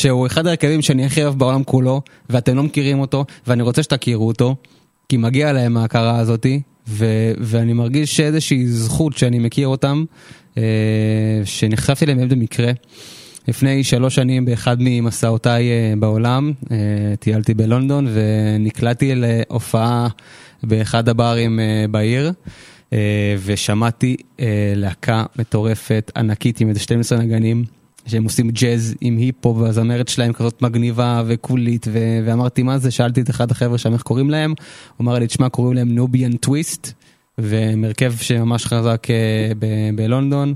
שהוא 0.00 0.26
אחד 0.26 0.46
ההרכבים 0.46 0.82
שאני 0.82 1.06
הכי 1.06 1.24
אוהב 1.24 1.38
בעולם 1.38 1.64
כולו, 1.64 2.02
ואתם 2.30 2.56
לא 2.56 2.62
מכירים 2.62 3.00
אותו, 3.00 3.24
ואני 3.46 3.62
רוצה 3.62 3.82
שתכירו 3.82 4.26
אותו, 4.28 4.56
כי 5.08 5.16
מגיע 5.16 5.52
להם 5.52 5.76
ההכרה 5.76 6.18
הזאתי, 6.18 6.60
ואני 7.38 7.72
מרגיש 7.72 8.20
איזושהי 8.20 8.66
זכות 8.66 9.18
שאני 9.18 9.38
מכיר 9.38 9.68
אותם, 9.68 10.04
אה, 10.58 10.62
שנחשפתי 11.44 12.04
אליהם 12.04 12.28
במקרה. 12.28 12.72
לפני 13.48 13.84
שלוש 13.84 14.14
שנים 14.14 14.44
באחד 14.44 14.76
ממסעותיי 14.80 15.70
אה, 15.70 15.94
בעולם, 15.98 16.52
אה, 16.70 16.76
טיילתי 17.18 17.54
בלונדון 17.54 18.06
ונקלעתי 18.12 19.12
להופעה 19.14 20.08
באחד 20.62 21.08
הברים 21.08 21.60
אה, 21.60 21.84
בעיר. 21.90 22.32
אה, 22.92 23.36
ושמעתי 23.44 24.16
אה, 24.40 24.72
להקה 24.76 25.24
מטורפת 25.36 26.12
ענקית 26.16 26.60
עם 26.60 26.68
איזה 26.68 26.80
12 26.80 27.18
נגנים 27.18 27.64
שהם 28.06 28.24
עושים 28.24 28.50
ג'אז 28.50 28.94
עם 29.00 29.16
היפ-הופ 29.16 29.56
והזמרת 29.56 30.08
שלהם 30.08 30.32
כזאת 30.32 30.62
מגניבה 30.62 31.22
וקולית 31.26 31.86
ו- 31.92 32.18
ואמרתי 32.26 32.62
מה 32.62 32.78
זה 32.78 32.90
שאלתי 32.90 33.20
את 33.20 33.30
אחד 33.30 33.50
החבר'ה 33.50 33.78
שם 33.78 33.92
איך 33.92 34.02
קוראים 34.02 34.30
להם 34.30 34.54
הוא 34.96 35.04
אמר 35.04 35.18
לי 35.18 35.26
תשמע 35.26 35.48
קוראים 35.48 35.76
להם 35.76 35.94
Nubiyan 35.94 36.36
Twist 36.36 36.92
והם 37.38 37.84
הרכב 37.84 38.12
שממש 38.16 38.66
חזק 38.66 39.10
אה, 39.10 39.52
ב- 39.58 39.96
בלונדון 39.96 40.54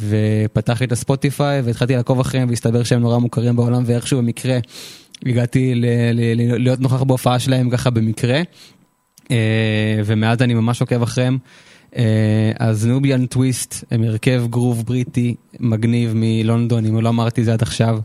ופתחתי 0.00 0.84
את 0.84 0.92
הספוטיפיי 0.92 1.60
והתחלתי 1.60 1.96
לעקוב 1.96 2.20
אחריהם 2.20 2.48
והסתבר 2.48 2.82
שהם 2.82 3.00
נורא 3.00 3.18
מוכרים 3.18 3.56
בעולם 3.56 3.82
ואיכשהו 3.86 4.18
במקרה 4.18 4.58
הגעתי 5.26 5.74
ל- 5.74 5.86
ל- 6.12 6.40
ל- 6.40 6.62
להיות 6.62 6.80
נוכח 6.80 7.02
בהופעה 7.02 7.38
שלהם 7.38 7.70
ככה 7.70 7.90
במקרה 7.90 8.40
אה, 9.30 10.00
ומאז 10.04 10.42
אני 10.42 10.54
ממש 10.54 10.80
עוקב 10.80 11.02
אחריהם. 11.02 11.38
אה, 11.96 12.52
אז 12.58 12.86
Nubiyan 12.86 13.26
Twist 13.26 13.84
הם 13.90 14.02
הרכב 14.02 14.44
גרוב 14.50 14.84
בריטי 14.86 15.34
מגניב 15.60 16.12
מלונדון 16.14 16.86
אם 16.86 17.00
לא 17.00 17.08
אמרתי 17.08 17.44
זה 17.44 17.52
עד 17.52 17.62
עכשיו 17.62 17.98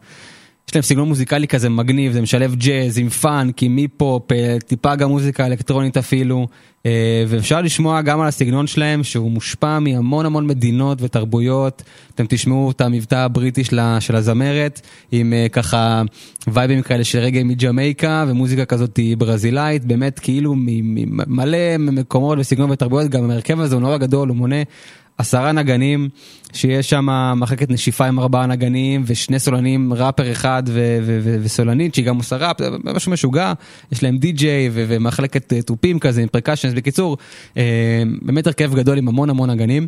יש 0.71 0.75
להם 0.75 0.81
סגנון 0.81 1.07
מוזיקלי 1.07 1.47
כזה 1.47 1.69
מגניב, 1.69 2.11
זה 2.11 2.21
משלב 2.21 2.55
ג'אז 2.55 2.97
עם 2.97 3.09
פאנק, 3.09 3.63
עם 3.63 3.77
היפ-הופ, 3.77 4.31
אה, 4.31 4.57
טיפה 4.67 4.95
גם 4.95 5.09
מוזיקה 5.09 5.45
אלקטרונית 5.45 5.97
אפילו, 5.97 6.47
אה, 6.85 7.23
ואפשר 7.27 7.61
לשמוע 7.61 8.01
גם 8.01 8.21
על 8.21 8.27
הסגנון 8.27 8.67
שלהם 8.67 9.03
שהוא 9.03 9.31
מושפע 9.31 9.79
מהמון 9.79 10.25
המון 10.25 10.47
מדינות 10.47 11.01
ותרבויות, 11.01 11.83
אתם 12.15 12.25
תשמעו 12.29 12.71
את 12.71 12.81
המבטא 12.81 13.15
הבריטי 13.15 13.63
של 13.63 13.79
ה- 13.79 14.01
של 14.01 14.15
הזמרת, 14.15 14.81
עם 15.11 15.33
אה, 15.33 15.47
ככה 15.51 16.01
וייבים 16.47 16.81
כאלה 16.81 17.03
של 17.03 17.19
רגע 17.19 17.43
מג'מייקה 17.43 18.25
ומוזיקה 18.27 18.65
כזאת 18.65 18.99
ברזילאית, 19.17 19.85
באמת 19.85 20.19
כאילו 20.19 20.55
מ- 20.55 20.65
מ- 20.95 21.35
מלא 21.35 21.77
מקומות 21.79 22.37
וסגנון 22.41 22.71
ותרבויות, 22.71 23.09
גם 23.11 23.29
ההרכב 23.29 23.59
הזה 23.59 23.75
הוא 23.75 23.81
נורא 23.81 23.97
גדול, 23.97 24.29
הוא 24.29 24.37
מונה 24.37 24.61
עשרה 25.21 25.51
נגנים, 25.51 26.09
שיש 26.53 26.89
שם 26.89 27.33
מחלקת 27.35 27.69
נשיפה 27.69 28.05
עם 28.05 28.19
ארבעה 28.19 28.45
נגנים 28.45 29.03
ושני 29.05 29.39
סולנים, 29.39 29.93
ראפר 29.93 30.31
אחד 30.31 30.63
ו- 30.67 30.99
ו- 31.03 31.19
ו- 31.23 31.37
וסולנית 31.43 31.95
שהיא 31.95 32.05
גם 32.05 32.17
עושה 32.17 32.37
ראפ, 32.37 32.57
משהו 32.83 33.11
משוגע, 33.11 33.53
יש 33.91 34.03
להם 34.03 34.17
די-ג'יי 34.17 34.69
ו- 34.73 34.85
ומחלקת 34.87 35.53
אה, 35.53 35.61
תופים 35.61 35.99
כזה 35.99 36.21
עם 36.21 36.27
פרקשנס, 36.27 36.73
בקיצור, 36.73 37.17
אה, 37.57 38.03
באמת 38.21 38.47
הרכב 38.47 38.75
גדול 38.75 38.97
עם 38.97 39.07
המון 39.07 39.29
המון 39.29 39.49
נגנים. 39.49 39.87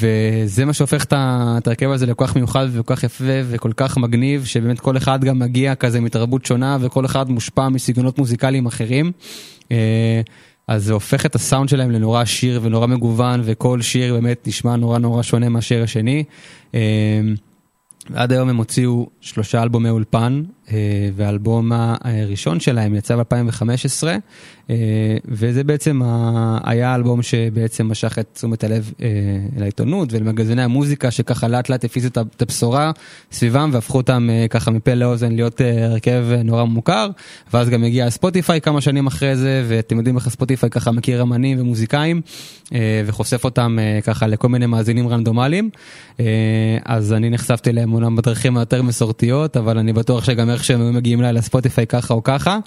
וזה 0.00 0.64
מה 0.64 0.72
שהופך 0.72 1.04
את 1.04 1.12
ההרכב 1.12 1.90
הזה 1.90 2.06
לכל 2.06 2.26
כך 2.26 2.36
מיוחד 2.36 2.66
וכל 2.72 2.96
כך 2.96 3.04
יפה 3.04 3.24
וכל 3.44 3.72
כך 3.76 3.96
מגניב, 3.96 4.44
שבאמת 4.44 4.80
כל 4.80 4.96
אחד 4.96 5.24
גם 5.24 5.38
מגיע 5.38 5.74
כזה 5.74 6.00
מתרבות 6.00 6.46
שונה 6.46 6.78
וכל 6.80 7.04
אחד 7.04 7.30
מושפע 7.30 7.68
מסגנונות 7.68 8.18
מוזיקליים 8.18 8.66
אחרים. 8.66 9.12
אז 10.68 10.84
זה 10.84 10.92
הופך 10.92 11.26
את 11.26 11.34
הסאונד 11.34 11.68
שלהם 11.68 11.90
לנורא 11.90 12.22
עשיר 12.22 12.60
ונורא 12.62 12.86
מגוון 12.86 13.40
וכל 13.44 13.82
שיר 13.82 14.14
באמת 14.14 14.48
נשמע 14.48 14.76
נורא 14.76 14.98
נורא 14.98 15.22
שונה 15.22 15.48
מהשיר 15.48 15.82
השני. 15.82 16.24
אה, 16.74 17.20
עד 18.14 18.32
היום 18.32 18.48
הם 18.48 18.56
הוציאו 18.56 19.06
שלושה 19.20 19.62
אלבומי 19.62 19.90
אולפן 19.90 20.42
והאלבום 21.14 21.72
הראשון 21.72 22.60
שלהם 22.60 22.94
יצא 22.94 23.16
ב-2015 23.16 24.04
אה, 24.70 25.16
וזה 25.24 25.64
בעצם 25.64 26.00
היה 26.64 26.92
האלבום 26.92 27.22
שבעצם 27.22 27.88
משך 27.88 28.18
את 28.18 28.26
תשומת 28.34 28.64
הלב 28.64 28.92
אה, 29.02 29.08
לעיתונות 29.56 30.12
ולמגזיני 30.12 30.62
המוזיקה 30.62 31.10
שככה 31.10 31.48
לאט 31.48 31.68
לאט 31.68 31.84
הפיצו 31.84 32.06
את 32.06 32.42
הבשורה 32.42 32.92
סביבם 33.32 33.70
והפכו 33.72 33.96
אותם 33.96 34.28
אה, 34.30 34.46
ככה 34.50 34.70
מפה 34.70 34.94
לאוזן 34.94 35.32
להיות 35.32 35.60
אה, 35.60 35.84
הרכב 35.84 36.24
אה, 36.30 36.42
נורא 36.42 36.64
מוכר. 36.64 37.08
ואז 37.52 37.68
גם 37.68 37.84
הגיע 37.84 38.10
ספוטיפיי 38.10 38.60
כמה 38.60 38.80
שנים 38.80 39.06
אחרי 39.06 39.36
זה 39.36 39.64
ואתם 39.68 39.96
יודעים 39.96 40.16
איך 40.16 40.28
ספוטיפיי 40.28 40.70
ככה 40.70 40.92
מכיר 40.92 41.22
אמנים 41.22 41.60
ומוזיקאים 41.60 42.20
אה, 42.74 43.02
וחושף 43.06 43.44
אותם 43.44 43.78
אה, 43.80 44.00
ככה 44.02 44.26
לכל 44.26 44.48
מיני 44.48 44.66
מאזינים 44.66 45.08
רנדומליים. 45.08 45.70
אה, 46.20 46.24
אז 46.84 47.12
אני 47.12 47.30
נחשפתי 47.30 47.70
אליהם 47.70 47.92
אומנם 47.92 48.16
בדרכים 48.16 48.56
היותר 48.56 48.82
מסורתיות 48.82 49.56
אבל 49.56 49.78
אני 49.78 49.92
בטוח 49.92 50.24
שגם 50.24 50.50
איך 50.58 50.64
שהם 50.64 50.80
היו 50.80 50.92
מגיעים 50.92 51.20
אליי 51.20 51.32
לספוטיפיי 51.32 51.86
ככה 51.86 52.14
או 52.14 52.22
ככה. 52.22 52.58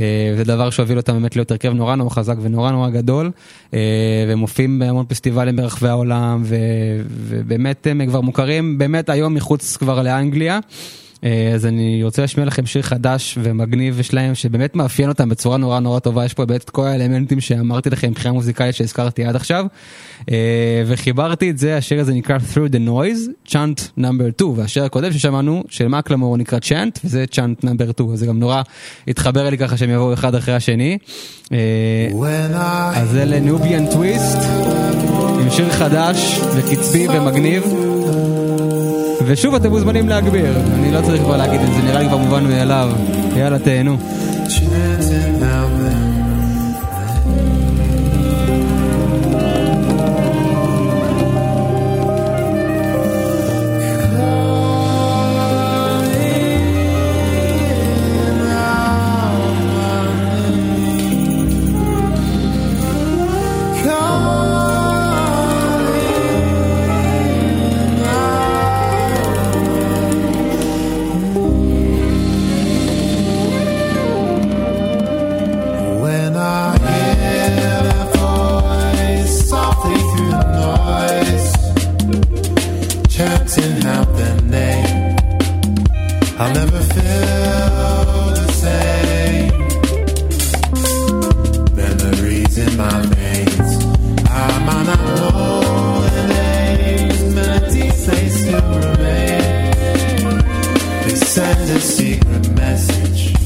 אה, 0.00 0.34
זה 0.36 0.44
דבר 0.44 0.70
שהוביל 0.70 0.96
אותם 0.96 1.12
באמת 1.12 1.36
להיות 1.36 1.50
הרכב 1.50 1.72
נורא 1.72 1.94
נורא 1.94 2.10
חזק 2.10 2.36
ונורא 2.42 2.70
נורא 2.70 2.90
גדול 2.90 3.30
אה, 3.74 4.24
והם 4.28 4.38
מופיעים 4.38 4.78
בהמון 4.78 5.04
פסטיבלים 5.08 5.56
ברחבי 5.56 5.88
העולם 5.88 6.42
ובאמת 7.06 7.86
הם 7.86 8.06
כבר 8.06 8.20
מוכרים 8.20 8.78
באמת 8.78 9.08
היום 9.08 9.34
מחוץ 9.34 9.76
כבר 9.76 10.02
לאנגליה. 10.02 10.58
אה, 11.24 11.50
אז 11.54 11.66
אני 11.66 12.04
רוצה 12.04 12.22
להשמיע 12.22 12.46
לכם 12.46 12.66
שיר 12.66 12.82
חדש 12.82 13.38
ומגניב 13.42 14.02
שלהם 14.02 14.34
שבאמת 14.34 14.76
מאפיין 14.76 15.08
אותם 15.08 15.28
בצורה 15.28 15.56
נורא 15.56 15.80
נורא 15.80 15.98
טובה. 15.98 16.24
יש 16.24 16.34
פה 16.34 16.44
באמת 16.44 16.64
את 16.64 16.70
כל 16.70 16.86
האלמנטים 16.86 17.40
שאמרתי 17.40 17.90
לכם 17.90 18.10
מבחינה 18.10 18.34
מוזיקלית 18.34 18.74
שהזכרתי 18.74 19.24
עד 19.24 19.36
עכשיו. 19.36 19.66
אה, 20.30 20.82
וחיברתי 20.86 21.50
את 21.50 21.58
זה 21.58 21.76
השיר 21.76 22.00
הזה 22.00 22.14
נקרא 22.14 22.38
through 22.38 22.72
the 22.72 22.88
noise 22.88 23.52
chant 23.52 23.98
number 23.98 24.32
2 24.36 24.50
והשיר 24.56 24.84
הקודם 24.84 25.12
ששמענו 25.12 25.62
של 25.68 25.88
מקלמור 25.88 26.36
נקרא 26.36 26.58
chant 26.58 26.98
וזה 27.04 27.24
chant 27.32 27.64
number 27.64 27.92
2 27.92 28.10
אז 28.12 28.18
זה 28.18 28.26
גם 28.26 28.38
נורא 28.38 28.62
התחבר 29.08 29.50
לי 29.50 29.58
ככה 29.58 29.76
שהם 29.76 29.90
יבואו 29.90 30.12
אחד 30.14 30.34
אחרי 30.34 30.54
השני. 30.54 30.98
אה, 31.52 32.08
אז 32.94 33.10
זה 33.10 33.24
לנוביאן 33.24 33.90
טוויסט 33.90 34.38
עם 35.40 35.50
שיר 35.50 35.70
חדש 35.70 36.40
וקצבי 36.56 37.08
ומגניב. 37.08 37.62
ושוב 39.26 39.54
אתם 39.54 39.68
מוזמנים 39.68 40.08
להגביר, 40.08 40.56
אני 40.74 40.92
לא 40.92 41.00
צריך 41.00 41.22
כבר 41.22 41.36
להגיד 41.36 41.60
את 41.60 41.74
זה, 41.74 41.82
נראה 41.82 42.00
לי 42.00 42.06
כבר 42.08 42.16
מובן 42.16 42.44
מאליו. 42.44 42.92
יאללה 43.36 43.58
תהנו. 43.58 43.96
They 101.02 101.16
send 101.16 101.70
a 101.70 101.80
secret 101.80 102.48
message 102.54 103.41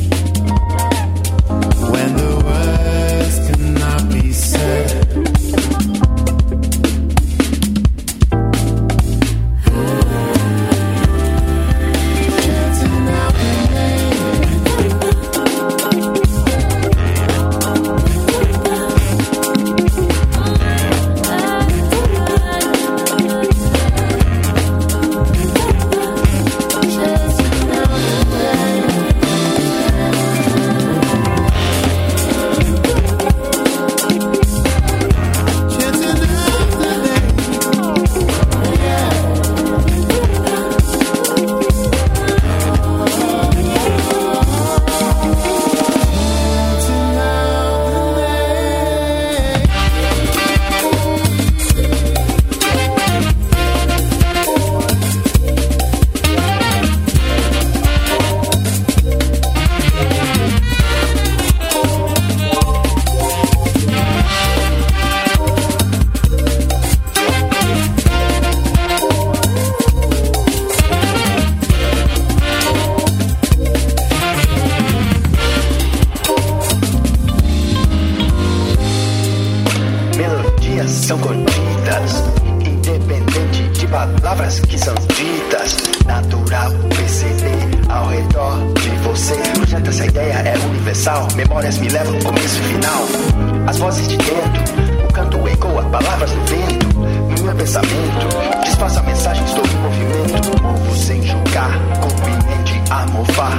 as 93.76 93.78
vozes 93.78 94.08
de 94.08 94.16
dentro. 94.16 95.06
O 95.06 95.12
canto 95.12 95.48
ecoa 95.48 95.82
palavras 95.84 96.32
no 96.32 96.44
vento. 96.46 96.86
No 96.96 97.44
meu 97.44 97.54
pensamento, 97.54 98.28
disfarça 98.64 99.02
mensagens 99.02 99.52
todo 99.52 99.68
o 99.70 99.78
movimento. 99.78 100.62
Povo 100.62 100.96
sem 100.96 101.22
julgar, 101.22 101.78
continente 102.00 102.82
a 102.90 103.06
mofar. 103.06 103.52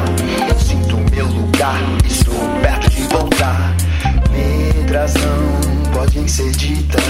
Eu 0.49 0.59
sinto 0.59 0.97
meu 1.11 1.25
lugar, 1.27 1.79
estou 2.05 2.33
perto 2.61 2.89
de 2.89 3.01
voltar. 3.03 3.75
Letras 4.31 5.13
não 5.13 5.91
podem 5.91 6.27
ser 6.27 6.51
ditas. 6.51 7.03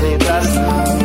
Letras 0.00 0.54
não. 0.54 0.97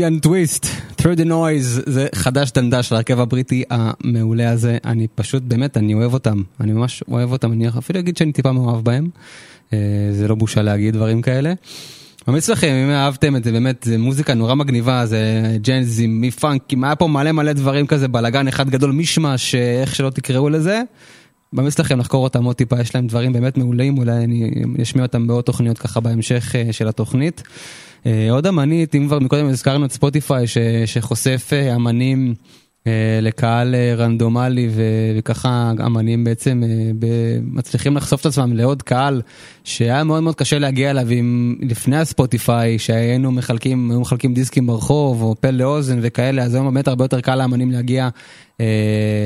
Nubian 0.00 0.26
Twist, 0.26 0.64
through 1.00 1.16
the 1.16 1.24
noise, 1.24 1.90
זה 1.90 2.06
חדש 2.14 2.52
דנדש 2.52 2.88
של 2.88 2.94
ההרכב 2.94 3.20
הבריטי 3.20 3.64
המעולה 3.70 4.50
הזה, 4.50 4.78
אני 4.84 5.06
פשוט 5.14 5.42
באמת, 5.42 5.76
אני 5.76 5.94
אוהב 5.94 6.14
אותם, 6.14 6.42
אני 6.60 6.72
ממש 6.72 7.02
אוהב 7.08 7.32
אותם, 7.32 7.52
אני 7.52 7.68
אפילו 7.68 7.98
אגיד 8.00 8.16
שאני 8.16 8.32
טיפה 8.32 8.52
מאוהב 8.52 8.84
בהם, 8.84 9.08
אה, 9.72 9.78
זה 10.12 10.28
לא 10.28 10.34
בושה 10.34 10.62
להגיד 10.62 10.94
דברים 10.94 11.22
כאלה. 11.22 11.52
ממליץ 12.28 12.48
לכם, 12.48 12.68
אם 12.68 12.90
אהבתם 12.90 13.36
את 13.36 13.44
זה, 13.44 13.52
באמת, 13.52 13.82
זה 13.82 13.98
מוזיקה 13.98 14.34
נורא 14.34 14.54
מגניבה, 14.54 15.06
זה 15.06 15.56
ג'אנזים, 15.62 16.20
מפאנקים, 16.20 16.84
היה 16.84 16.96
פה 16.96 17.06
מלא 17.06 17.32
מלא 17.32 17.52
דברים 17.52 17.86
כזה, 17.86 18.08
בלאגן 18.08 18.48
אחד 18.48 18.70
גדול, 18.70 18.92
מישמש, 18.92 19.54
אה, 19.54 19.80
איך 19.80 19.94
שלא 19.94 20.10
תקראו 20.10 20.48
לזה. 20.48 20.82
ממליץ 21.52 21.78
לכם 21.78 21.98
לחקור 21.98 22.24
אותם 22.24 22.44
עוד 22.44 22.56
טיפה, 22.56 22.80
יש 22.80 22.94
להם 22.94 23.06
דברים 23.06 23.32
באמת 23.32 23.58
מעולים, 23.58 23.98
אולי 23.98 24.24
אני 24.24 24.50
אשמיע 24.82 25.04
אותם 25.04 25.26
בעוד 25.26 25.44
תוכניות 25.44 25.78
ככה 25.78 26.00
בהמשך 26.00 26.56
אה, 26.56 26.72
של 26.72 26.88
התוכנית. 26.88 27.42
אה, 28.06 28.30
עוד 28.30 28.46
אמנית, 28.46 28.94
אם 28.94 29.06
כבר 29.06 29.18
מקודם 29.18 29.46
הזכרנו 29.46 29.84
את 29.84 29.92
ספוטיפיי 29.92 30.46
ש, 30.46 30.58
שחושף 30.86 31.50
אה, 31.52 31.74
אמנים 31.74 32.34
אה, 32.86 33.18
לקהל 33.22 33.74
רנדומלי 33.96 34.68
וככה 35.18 35.72
אמנים 35.86 36.24
בעצם 36.24 36.62
מצליחים 37.42 37.96
לחשוף 37.96 38.20
את 38.20 38.26
עצמם 38.26 38.52
לעוד 38.52 38.82
קהל 38.82 39.22
שהיה 39.64 40.04
מאוד 40.04 40.22
מאוד 40.22 40.34
קשה 40.34 40.58
להגיע 40.58 40.90
אליו 40.90 41.10
אם 41.10 41.56
לפני 41.62 41.96
הספוטיפיי 41.96 42.78
שהיינו 42.78 43.32
מחלקים, 43.32 44.00
מחלקים 44.00 44.34
דיסקים 44.34 44.66
ברחוב 44.66 45.22
או 45.22 45.34
פה 45.40 45.50
לאוזן 45.50 45.98
וכאלה 46.02 46.42
אז 46.42 46.54
היום 46.54 46.74
באמת 46.74 46.88
הרבה 46.88 47.04
יותר 47.04 47.20
קל 47.20 47.34
לאמנים 47.34 47.70
להגיע 47.70 48.08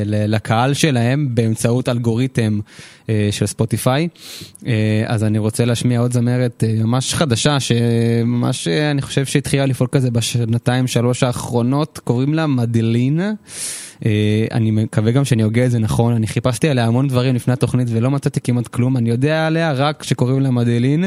לקהל 0.04 0.74
שלהם 0.74 1.34
באמצעות 1.34 1.88
אלגוריתם 1.88 2.60
אה, 3.08 3.28
של 3.30 3.46
ספוטיפיי. 3.46 4.08
אה, 4.66 5.04
אז 5.06 5.24
אני 5.24 5.38
רוצה 5.38 5.64
להשמיע 5.64 6.00
עוד 6.00 6.12
זמרת 6.12 6.64
אה, 6.66 6.74
ממש 6.84 7.14
חדשה 7.14 7.60
שממש 7.60 8.68
אה, 8.68 8.90
אני 8.90 9.02
חושב 9.02 9.24
שהתחילה 9.24 9.66
לפעול 9.66 9.88
כזה 9.92 10.10
בשנתיים 10.10 10.86
שלוש 10.86 11.22
האחרונות 11.22 12.00
קוראים 12.04 12.34
לה 12.34 12.46
מדלין. 12.46 13.20
אה, 14.06 14.46
אני 14.52 14.70
מקווה 14.70 15.12
גם 15.12 15.24
שאני 15.24 15.42
הוגה 15.42 15.66
את 15.66 15.70
זה 15.70 15.78
נכון, 15.78 16.14
אני 16.14 16.26
חיפשתי 16.26 16.68
עליה 16.68 16.86
המון 16.86 17.08
דברים 17.08 17.34
לפני 17.34 17.52
התוכנית 17.52 17.88
ולא 17.90 18.10
מצאתי 18.10 18.40
כמעט 18.40 18.68
כלום, 18.68 18.96
אני 18.96 19.10
יודע 19.10 19.46
עליה 19.46 19.72
רק 19.72 20.02
שקוראים 20.02 20.40
לה 20.40 20.50
מדלין 20.50 21.04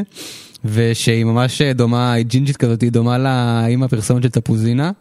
ושהיא 0.65 1.23
ממש 1.23 1.61
דומה, 1.61 2.13
היא 2.13 2.25
ג'ינג'ית 2.25 2.57
כזאת, 2.57 2.81
היא 2.81 2.91
דומה 2.91 3.17
לאמא 3.17 3.85
הפרסומת 3.85 4.23
של 4.23 4.29
תפוזינה. 4.29 4.91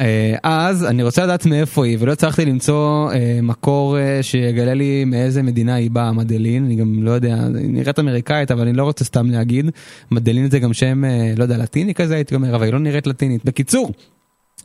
אה, 0.00 0.36
אז 0.42 0.84
אני 0.84 1.02
רוצה 1.02 1.24
לדעת 1.24 1.46
מאיפה 1.46 1.84
היא 1.84 1.96
ולא 2.00 2.12
הצלחתי 2.12 2.44
למצוא 2.44 3.12
אה, 3.12 3.38
מקור 3.42 3.98
אה, 3.98 4.22
שיגלה 4.22 4.74
לי 4.74 5.04
מאיזה 5.04 5.42
מדינה 5.42 5.74
היא 5.74 5.90
באה 5.90 6.12
מדלין. 6.12 6.64
אני 6.64 6.76
גם 6.76 7.02
לא 7.02 7.10
יודע 7.10 7.34
היא 7.34 7.70
נראית 7.70 7.98
אמריקאית 7.98 8.50
אבל 8.50 8.62
אני 8.62 8.72
לא 8.72 8.84
רוצה 8.84 9.04
סתם 9.04 9.30
להגיד. 9.30 9.70
מדלין 10.10 10.50
זה 10.50 10.58
גם 10.58 10.72
שם 10.72 11.04
לא 11.36 11.42
יודע 11.42 11.56
לטיני 11.56 11.94
כזה 11.94 12.14
הייתי 12.14 12.34
אומר 12.34 12.56
אבל 12.56 12.64
היא 12.64 12.72
לא 12.72 12.78
נראית 12.78 13.06
לטינית. 13.06 13.44
בקיצור. 13.44 13.92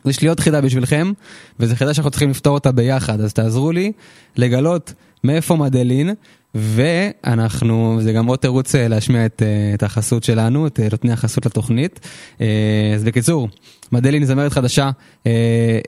יש 0.05 0.21
לי 0.21 0.27
עוד 0.27 0.39
חידה 0.39 0.61
בשבילכם 0.61 1.11
וזו 1.59 1.75
חידה 1.75 1.93
שאנחנו 1.93 2.11
צריכים 2.11 2.29
לפתור 2.29 2.53
אותה 2.53 2.71
ביחד. 2.71 3.21
אז 3.21 3.33
תעזרו 3.33 3.71
לי 3.71 3.91
לגלות 4.37 4.93
מאיפה 5.23 5.55
מדלין 5.55 6.13
ואנחנו 6.55 7.99
זה 8.01 8.13
גם 8.13 8.27
עוד 8.27 8.39
תירוץ 8.39 8.75
להשמיע 8.75 9.25
את, 9.25 9.41
את 9.73 9.83
החסות 9.83 10.23
שלנו 10.23 10.67
את 10.67 10.79
נותני 10.91 11.11
החסות 11.11 11.45
לתוכנית. 11.45 11.99
אז 12.95 13.03
בקיצור 13.03 13.47
מדלין 13.91 14.25
זמרת 14.25 14.51
חדשה 14.51 14.89
אה, 15.27 15.31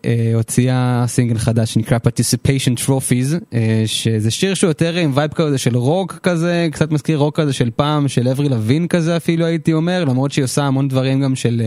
אה, 0.05 0.31
הוציאה 0.35 1.03
סינגל 1.07 1.37
חדש 1.37 1.73
שנקרא 1.73 1.97
Participation 1.97 2.85
Trophies 2.85 3.35
אה, 3.53 3.83
שזה 3.85 4.31
שיר 4.31 4.53
שהוא 4.53 4.67
יותר 4.67 4.95
עם 4.95 5.11
וייב 5.13 5.31
כזה 5.31 5.57
של 5.57 5.77
רוק 5.77 6.19
כזה 6.23 6.67
קצת 6.71 6.91
מזכיר 6.91 7.17
רוק 7.17 7.39
כזה 7.39 7.53
של 7.53 7.69
פעם 7.75 8.07
של 8.07 8.27
אבריל 8.27 8.49
לאבין 8.49 8.88
כזה 8.87 9.17
אפילו 9.17 9.45
הייתי 9.45 9.73
אומר 9.73 10.05
למרות 10.05 10.31
שהיא 10.31 10.45
עושה 10.45 10.63
המון 10.63 10.87
דברים 10.87 11.21
גם 11.21 11.35
של 11.35 11.61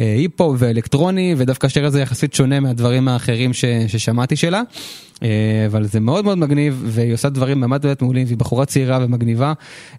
אה, 0.00 0.14
היפ-הופ 0.16 0.56
ואלקטרוני 0.58 1.34
ודווקא 1.36 1.66
השיר 1.66 1.86
הזה 1.86 2.00
יחסית 2.00 2.34
שונה 2.34 2.60
מהדברים 2.60 3.08
האחרים 3.08 3.52
ש, 3.52 3.64
ששמעתי 3.88 4.36
שלה. 4.36 4.62
אה, 5.22 5.66
אבל 5.66 5.84
זה 5.84 6.00
מאוד 6.00 6.24
מאוד 6.24 6.38
מגניב 6.38 6.82
והיא 6.86 7.14
עושה 7.14 7.28
דברים 7.28 7.60
באמת 7.60 7.80
באמת 7.80 8.02
מעולים 8.02 8.26
והיא 8.26 8.38
בחורה 8.38 8.66
צעירה 8.66 8.98
ומגניבה 9.02 9.52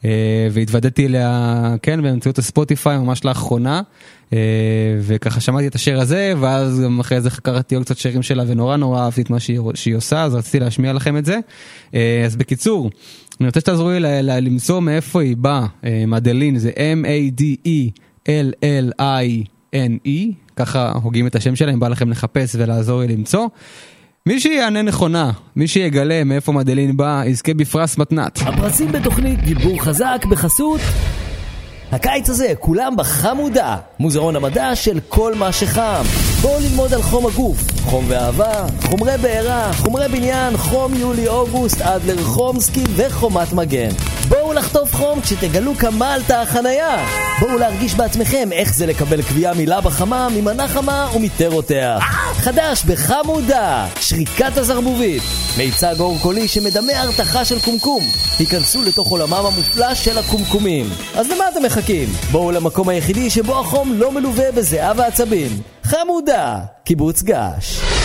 אה, 0.05 0.47
והתוודעתי 0.51 1.05
אליה 1.05 1.75
כן 1.81 2.01
באמצעות 2.01 2.37
הספוטיפיי 2.37 2.97
ממש 2.97 3.25
לאחרונה 3.25 3.77
אה, 3.77 3.81
וככה 5.01 5.39
שמעתי 5.39 5.67
את 5.67 5.75
השיר 5.75 6.01
הזה 6.01 6.33
ואז 6.39 6.81
גם 6.83 6.99
אחרי 6.99 7.21
זה 7.21 7.29
קראתי 7.29 7.75
עוד 7.75 7.83
קצת 7.83 7.97
שירים 7.97 8.21
שלה 8.21 8.43
ונורא 8.47 8.77
נורא 8.77 9.01
אהבתי 9.03 9.21
את 9.21 9.29
מה 9.29 9.39
שהיא, 9.39 9.59
שהיא 9.73 9.95
עושה 9.95 10.23
אז 10.23 10.35
רציתי 10.35 10.59
להשמיע 10.59 10.93
לכם 10.93 11.17
את 11.17 11.25
זה 11.25 11.39
אז 12.25 12.35
בקיצור 12.35 12.89
אני 13.39 13.47
רוצה 13.47 13.59
שתעזרו 13.59 13.89
לי 13.89 13.99
למצוא 14.41 14.79
מאיפה 14.79 15.21
היא 15.21 15.37
באה 15.37 15.65
מדלין 16.07 16.57
זה 16.57 16.71
M-A-D-E-L-L-I-N-E 16.71 17.71
ככה 20.55 20.91
הוגים 21.03 21.27
את 21.27 21.35
השם 21.35 21.55
שלהם 21.55 21.79
בא 21.79 21.87
לכם 21.87 22.09
לחפש 22.09 22.55
ולעזור 22.55 23.01
לי 23.01 23.07
למצוא. 23.07 23.47
מי 24.25 24.39
שיענה 24.39 24.81
נכונה, 24.81 25.31
מי 25.55 25.67
שיגלה 25.67 26.23
מאיפה 26.23 26.51
מדלין 26.51 26.97
בא, 26.97 27.23
יזכה 27.25 27.53
בפרס 27.53 27.97
מתנת. 27.97 28.39
הפרסים 28.41 28.91
בתוכנית 28.91 29.43
דיבור 29.43 29.83
חזק 29.83 30.25
בחסות 30.29 30.81
הקיץ 31.91 32.29
הזה 32.29 32.53
כולם 32.59 32.95
בחמודה, 32.97 33.77
מוזיאון 33.99 34.35
המדע 34.35 34.75
של 34.75 34.99
כל 35.09 35.35
מה 35.35 35.51
שחם. 35.51 36.03
בואו 36.41 36.59
ללמוד 36.59 36.93
על 36.93 37.01
חום 37.01 37.25
הגוף, 37.25 37.57
חום 37.83 38.05
ואהבה, 38.07 38.65
חומרי 38.83 39.17
בעירה, 39.21 39.73
חומרי 39.73 40.07
בניין, 40.07 40.57
חום 40.57 40.93
יולי-אוגוסט, 40.93 41.81
אדלר 41.81 42.23
חומסקי 42.23 42.83
וחומת 42.95 43.53
מגן. 43.53 43.89
בואו 44.29 44.53
לחטוף 44.53 44.95
חום 44.95 45.21
כשתגלו 45.21 45.75
כמה 45.75 46.13
עלתה 46.13 46.41
החנייה. 46.41 47.05
בואו 47.39 47.57
להרגיש 47.57 47.95
בעצמכם 47.95 48.49
איך 48.51 48.73
זה 48.73 48.85
לקבל 48.85 49.21
קביעה 49.21 49.53
מילה 49.53 49.81
בחמה, 49.81 50.27
ממנה 50.29 50.67
חמה 50.67 51.07
ומטרותיה. 51.15 51.99
חדש 52.41 52.83
בחמודה, 52.83 53.87
שריקת 53.99 54.57
הזרבובית. 54.57 55.23
מיצג 55.57 55.95
אור 55.99 56.17
קולי 56.21 56.47
שמדמה 56.47 56.93
הרתחה 56.95 57.45
של 57.45 57.59
קומקום. 57.59 58.03
היכנסו 58.39 58.81
לתוך 58.83 59.07
עולמם 59.07 59.33
המופלא 59.33 59.95
של 59.95 60.17
הקומקומים. 60.17 60.85
אז 61.15 61.29
למה 61.29 61.49
אתם 61.49 61.63
מחכים? 61.63 62.09
בואו 62.31 62.51
למקום 62.51 62.89
היחידי 62.89 63.29
שבו 63.29 63.59
החום 63.59 63.93
לא 63.93 64.11
מלווה 64.11 64.51
בזיעה 64.51 64.93
ועצבים. 64.97 65.61
חמודה, 65.83 66.59
קיבוץ 66.83 67.21
געש. 67.23 68.00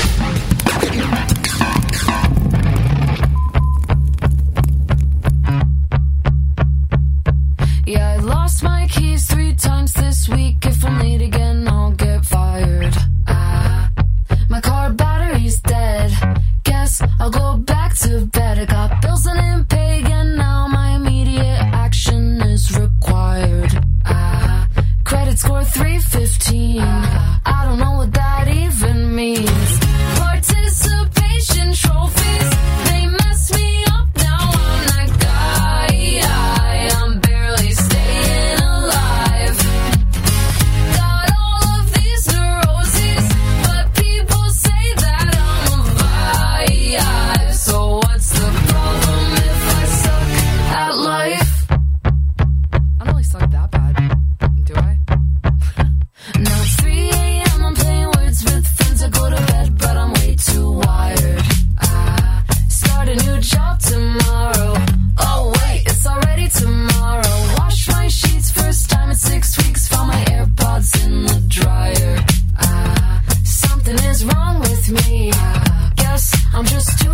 I'm 76.57 76.65
just 76.65 77.06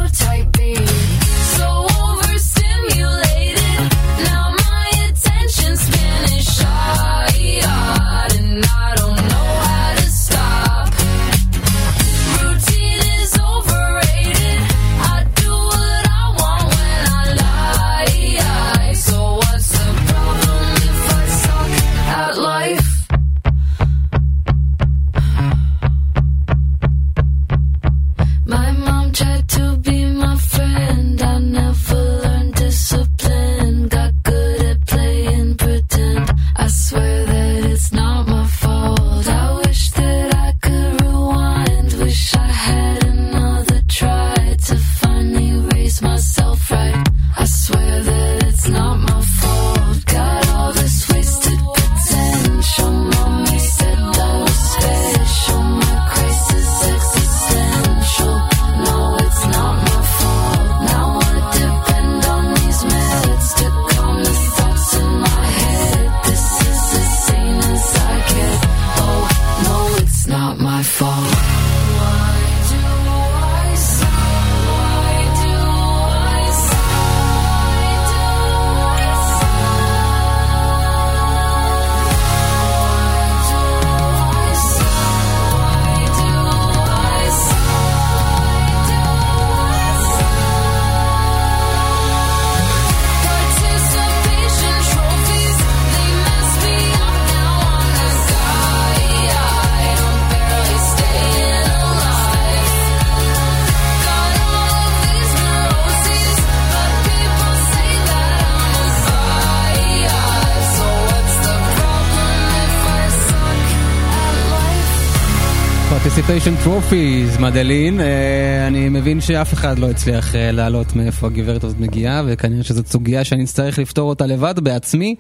Participation 116.22 116.66
Trophies, 116.66 117.40
מדלין. 117.40 118.00
אה, 118.00 118.66
אני 118.66 118.88
מבין 118.88 119.20
שאף 119.20 119.52
אחד 119.52 119.78
לא 119.78 119.90
הצליח 119.90 120.34
אה, 120.34 120.52
לעלות 120.52 120.96
מאיפה 120.96 121.26
הגברת 121.26 121.64
הזאת 121.64 121.80
מגיעה, 121.80 122.22
וכנראה 122.26 122.62
שזאת 122.62 122.86
סוגיה 122.86 123.24
שאני 123.24 123.44
אצטרך 123.44 123.78
לפתור 123.78 124.08
אותה 124.08 124.26
לבד 124.26 124.60
בעצמי. 124.60 125.14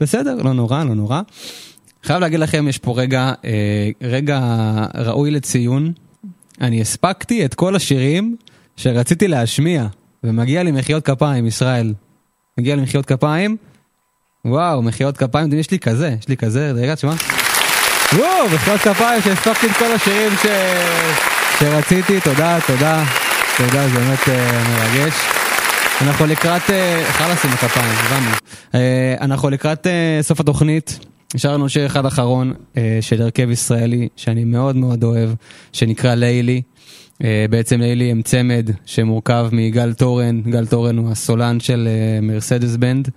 בסדר, 0.00 0.42
לא 0.42 0.52
נורא, 0.52 0.84
לא 0.84 0.94
נורא. 0.94 1.20
חייב 2.02 2.20
להגיד 2.20 2.40
לכם, 2.40 2.68
יש 2.68 2.78
פה 2.78 2.94
רגע, 2.96 3.32
אה, 3.44 3.90
רגע 4.02 4.40
ראוי 4.94 5.30
לציון. 5.30 5.92
אני 6.60 6.80
הספקתי 6.80 7.44
את 7.44 7.54
כל 7.54 7.76
השירים 7.76 8.36
שרציתי 8.76 9.28
להשמיע, 9.28 9.86
ומגיע 10.24 10.62
לי 10.62 10.72
מחיאות 10.72 11.04
כפיים, 11.04 11.46
ישראל. 11.46 11.94
מגיע 12.58 12.76
לי 12.76 12.82
מחיאות 12.82 13.06
כפיים. 13.06 13.56
וואו, 14.44 14.82
מחיאות 14.82 15.16
כפיים, 15.16 15.52
יש 15.52 15.70
לי 15.70 15.78
כזה, 15.78 16.16
יש 16.20 16.28
לי 16.28 16.36
כזה, 16.36 16.70
רגע, 16.70 16.94
תשמע. 16.94 17.14
וואו, 18.12 18.48
מחיאות 18.54 18.80
כפיים 18.80 19.22
שהספקתי 19.22 19.66
את 19.66 19.72
כל 19.72 19.92
השירים 19.94 20.32
ש... 20.42 20.46
שרציתי, 21.58 22.20
תודה, 22.20 22.58
תודה, 22.66 23.04
תודה, 23.56 23.88
זה 23.88 23.98
באמת 23.98 24.28
אה, 24.28 24.62
מרגש. 24.78 25.14
אנחנו 26.00 26.26
לקראת, 26.26 26.70
אה, 26.70 27.04
חלאס 27.08 27.44
עם 27.44 27.50
הכפיים, 27.50 27.86
הבנו. 27.98 28.30
אה, 28.74 29.14
אנחנו 29.20 29.50
לקראת 29.50 29.86
אה, 29.86 30.18
סוף 30.22 30.40
התוכנית. 30.40 30.98
נשאר 31.34 31.52
לנו 31.54 31.68
שיר 31.68 31.86
אחד 31.86 32.06
אחרון 32.06 32.52
אה, 32.76 32.98
של 33.00 33.22
הרכב 33.22 33.50
ישראלי 33.50 34.08
שאני 34.16 34.44
מאוד 34.44 34.76
מאוד 34.76 35.04
אוהב, 35.04 35.30
שנקרא 35.72 36.14
לילי. 36.14 36.62
אה, 37.24 37.46
בעצם 37.50 37.80
לילי 37.80 38.10
הם 38.10 38.22
צמד 38.22 38.70
שמורכב 38.86 39.48
מגל 39.52 39.92
תורן, 39.92 40.40
גל 40.40 40.66
תורן 40.66 40.98
הוא 40.98 41.10
הסולן 41.10 41.60
של 41.60 41.88
אה, 41.90 42.20
מרסדס 42.20 42.76
בנד, 42.76 43.08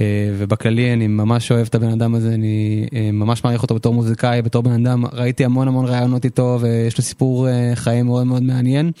אה, 0.00 0.06
ובכללי 0.38 0.92
אני 0.92 1.06
ממש 1.06 1.52
אוהב 1.52 1.66
את 1.66 1.74
הבן 1.74 1.90
אדם 1.90 2.14
הזה, 2.14 2.34
אני 2.34 2.86
ממש 3.12 3.44
מעריך 3.44 3.62
אותו 3.62 3.74
בתור 3.74 3.94
מוזיקאי, 3.94 4.42
בתור 4.42 4.62
בן 4.62 4.86
אדם, 4.86 5.04
ראיתי 5.12 5.44
המון 5.44 5.68
המון 5.68 5.86
רעיונות 5.86 6.24
איתו 6.24 6.58
ויש 6.60 6.98
לו 6.98 7.04
סיפור 7.04 7.48
חיים 7.74 8.06
מאוד 8.06 8.26
מאוד 8.26 8.42
מעניין. 8.42 8.92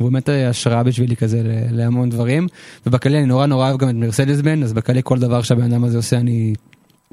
והוא 0.00 0.10
באמת 0.10 0.28
אה, 0.28 0.48
השראה 0.48 0.82
בשבילי 0.82 1.16
כזה 1.16 1.42
להמון 1.70 2.10
דברים, 2.10 2.46
ובכללי 2.86 3.18
אני 3.18 3.26
נורא 3.26 3.46
נורא 3.46 3.68
אוהב 3.68 3.78
גם 3.80 3.88
את 3.88 3.94
מרסדס 3.94 4.40
בנד, 4.40 4.62
אז 4.62 4.72
בכללי 4.72 5.00
כל 5.04 5.18
דבר 5.18 5.42
שהבן 5.42 5.72
אדם 5.72 5.84
הזה 5.84 5.96
עושה 5.96 6.16
אני... 6.16 6.54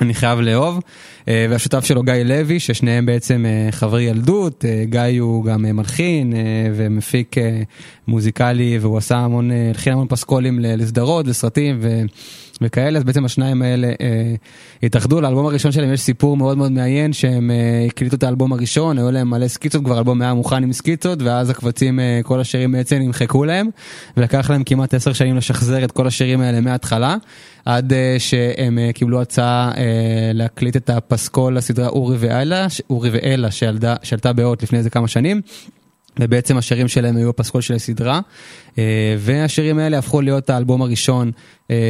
אני 0.01 0.13
חייב 0.13 0.39
לאהוב, 0.39 0.79
אה, 1.27 1.45
והשותף 1.49 1.85
שלו 1.85 2.03
גיא 2.03 2.13
לוי, 2.13 2.59
ששניהם 2.59 3.05
בעצם 3.05 3.45
אה, 3.45 3.71
חברי 3.71 4.03
ילדות, 4.03 4.65
אה, 4.65 4.83
גיא 4.85 5.21
הוא 5.21 5.45
גם 5.45 5.61
מלחין 5.61 6.33
ומפיק 6.75 7.35
מוזיקלי, 8.07 8.77
והוא 8.81 8.97
עשה 8.97 9.17
המון, 9.17 9.51
הלחין 9.51 9.93
המון 9.93 10.07
פסקולים 10.07 10.59
לסדרות, 10.59 11.27
לסרטים 11.27 11.77
ו... 11.81 12.01
וכאלה, 12.61 12.97
אז 12.97 13.03
בעצם 13.03 13.25
השניים 13.25 13.61
האלה 13.61 13.87
אה, 13.87 14.35
התאחדו, 14.83 15.21
לאלבום 15.21 15.45
הראשון 15.45 15.71
שלהם 15.71 15.93
יש 15.93 16.01
סיפור 16.01 16.37
מאוד 16.37 16.57
מאוד 16.57 16.71
מעניין, 16.71 17.13
שהם 17.13 17.51
אה, 17.51 17.85
הקליטו 17.87 18.15
את 18.15 18.23
האלבום 18.23 18.53
הראשון, 18.53 18.97
היו 18.97 19.11
להם 19.11 19.29
מלא 19.29 19.47
סקיצות, 19.47 19.83
כבר 19.83 19.95
האלבום 19.95 20.21
היה 20.21 20.33
מוכן 20.33 20.63
עם 20.63 20.73
סקיצות, 20.73 21.21
ואז 21.21 21.49
הקבצים, 21.49 21.99
אה, 21.99 22.19
כל 22.23 22.39
השירים 22.39 22.71
בעצם 22.71 22.95
נמחקו 22.95 23.45
להם, 23.45 23.69
ולקח 24.17 24.49
להם 24.49 24.63
כמעט 24.63 24.93
עשר 24.93 25.13
שנים 25.13 25.37
לשחזר 25.37 25.83
את 25.83 25.91
כל 25.91 26.07
השירים 26.07 26.41
האלה 26.41 26.61
מההתחלה, 26.61 27.15
עד 27.65 27.93
אה, 27.93 28.15
שהם 28.19 28.79
אה, 28.79 28.93
קיבלו 28.93 29.21
הצעה 29.21 29.71
אה, 29.77 29.83
להקליט 30.33 30.75
את 30.75 30.89
הפסקול 30.89 31.57
לסדרה 31.57 31.87
אורי 31.87 32.17
ואלה, 32.19 32.67
אורי 32.89 33.09
ואלה 33.09 33.51
שעלתה, 33.51 33.95
שעלתה 34.03 34.33
באות 34.33 34.63
לפני 34.63 34.77
איזה 34.77 34.89
כמה 34.89 35.07
שנים. 35.07 35.41
ובעצם 36.19 36.57
השירים 36.57 36.87
שלהם 36.87 37.17
היו 37.17 37.29
הפסקול 37.29 37.61
של 37.61 37.73
הסדרה, 37.73 38.19
והשירים 39.17 39.79
האלה 39.79 39.97
הפכו 39.97 40.21
להיות 40.21 40.49
האלבום 40.49 40.81
הראשון 40.81 41.31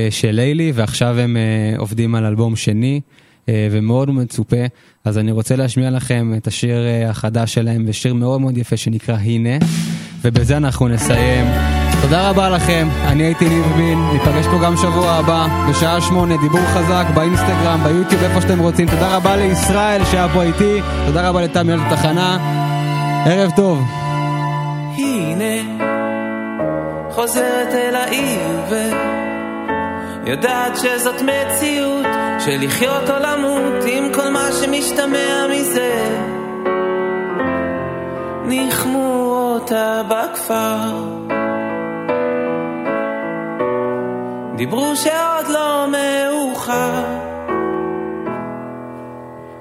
של 0.09 0.31
לילי, 0.31 0.71
ועכשיו 0.75 1.19
הם 1.19 1.37
עובדים 1.77 2.15
על 2.15 2.25
אלבום 2.25 2.55
שני, 2.55 3.01
ומאוד 3.47 4.11
מצופה. 4.11 4.65
אז 5.03 5.17
אני 5.17 5.31
רוצה 5.31 5.55
להשמיע 5.55 5.89
לכם 5.89 6.33
את 6.37 6.47
השיר 6.47 6.77
החדש 7.07 7.53
שלהם, 7.53 7.85
ושיר 7.87 8.13
מאוד 8.13 8.41
מאוד 8.41 8.57
יפה 8.57 8.77
שנקרא 8.77 9.15
הנה, 9.15 9.57
ובזה 10.21 10.57
אנחנו 10.57 10.87
נסיים. 10.87 11.84
תודה 12.01 12.29
רבה 12.29 12.49
לכם, 12.49 12.87
אני 13.07 13.23
הייתי 13.23 13.49
ניב 13.49 13.65
בין, 13.75 13.99
ניפגש 14.13 14.45
פה 14.45 14.59
גם 14.63 14.77
שבוע 14.77 15.11
הבא, 15.11 15.47
בשעה 15.69 16.01
שמונה, 16.01 16.37
דיבור 16.37 16.61
חזק, 16.61 17.05
באינסטגרם, 17.13 17.79
ביוטיוב, 17.83 18.23
איפה 18.23 18.41
שאתם 18.41 18.59
רוצים. 18.59 18.87
תודה 18.87 19.15
רבה 19.15 19.35
לישראל 19.35 20.05
שהיה 20.05 20.27
פה 20.33 20.43
איתי, 20.43 20.81
תודה 21.05 21.29
רבה 21.29 21.41
לתמי 21.41 21.73
על 21.73 21.79
התחנה, 21.79 22.37
ערב 23.25 23.51
טוב. 23.55 23.83
הנה, 24.97 25.85
חוזרת 27.11 27.73
אל 27.73 27.95
העיר 27.95 28.79
ויודעת 30.25 30.77
שזאת 30.77 31.21
מציאות 31.21 32.05
של 32.39 32.57
לחיות 32.61 33.09
או 33.09 33.15
למות 33.19 33.83
עם 33.87 34.03
כל 34.13 34.29
מה 34.29 34.47
שמשתמע 34.61 35.47
מזה. 35.51 36.19
ניחמו 38.45 39.35
אותה 39.53 40.01
בכפר 40.09 41.24
דיברו 44.57 44.95
שעוד 44.95 45.47
לא 45.49 45.87
מאוחר 45.91 47.03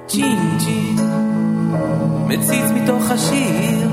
ג'ין 0.08 0.58
מציץ 2.26 2.64
מתוך 2.74 3.10
השיר 3.10 3.88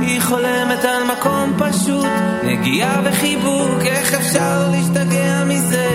היא 0.00 0.20
חולמת 0.20 0.84
על 0.84 1.02
מקום 1.04 1.52
פשוט, 1.58 2.06
נגיעה 2.44 3.00
וחיבוק, 3.04 3.80
איך 3.86 4.14
אפשר 4.14 4.68
להשתגע 4.70 5.44
מזה? 5.44 5.88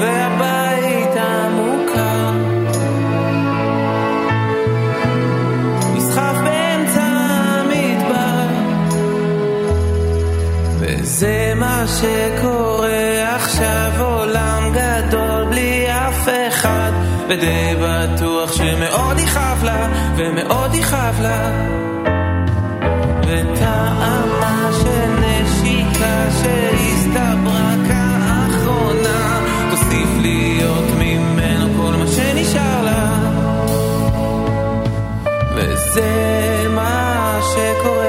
והבית 0.00 1.16
שקורה 11.90 13.34
עכשיו, 13.36 13.92
עולם 13.98 14.72
גדול 14.74 15.44
בלי 15.50 15.86
אף 15.88 16.28
אחד 16.48 16.90
ודי 17.28 17.74
בטוח 17.82 18.52
שמאוד 18.52 19.18
יכאב 19.18 19.64
לה, 19.64 19.88
ומאוד 20.16 20.74
יכאב 20.74 21.20
לה 21.22 21.50
וטעמה 23.26 24.70
של 24.82 25.10
נשיקה 25.20 26.26
שהסתברה 26.42 27.74
כאחרונה 27.88 29.40
תוסיף 29.70 30.08
להיות 30.20 30.84
ממנו 30.98 31.66
כל 31.76 31.96
מה 31.98 32.06
שנשאר 32.06 32.84
לה. 32.84 33.10
וזה 35.54 36.66
מה 36.74 37.40
שקורה 37.54 37.99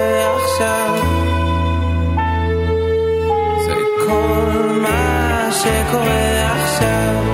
מה 5.61 5.67
שקורה 5.67 7.30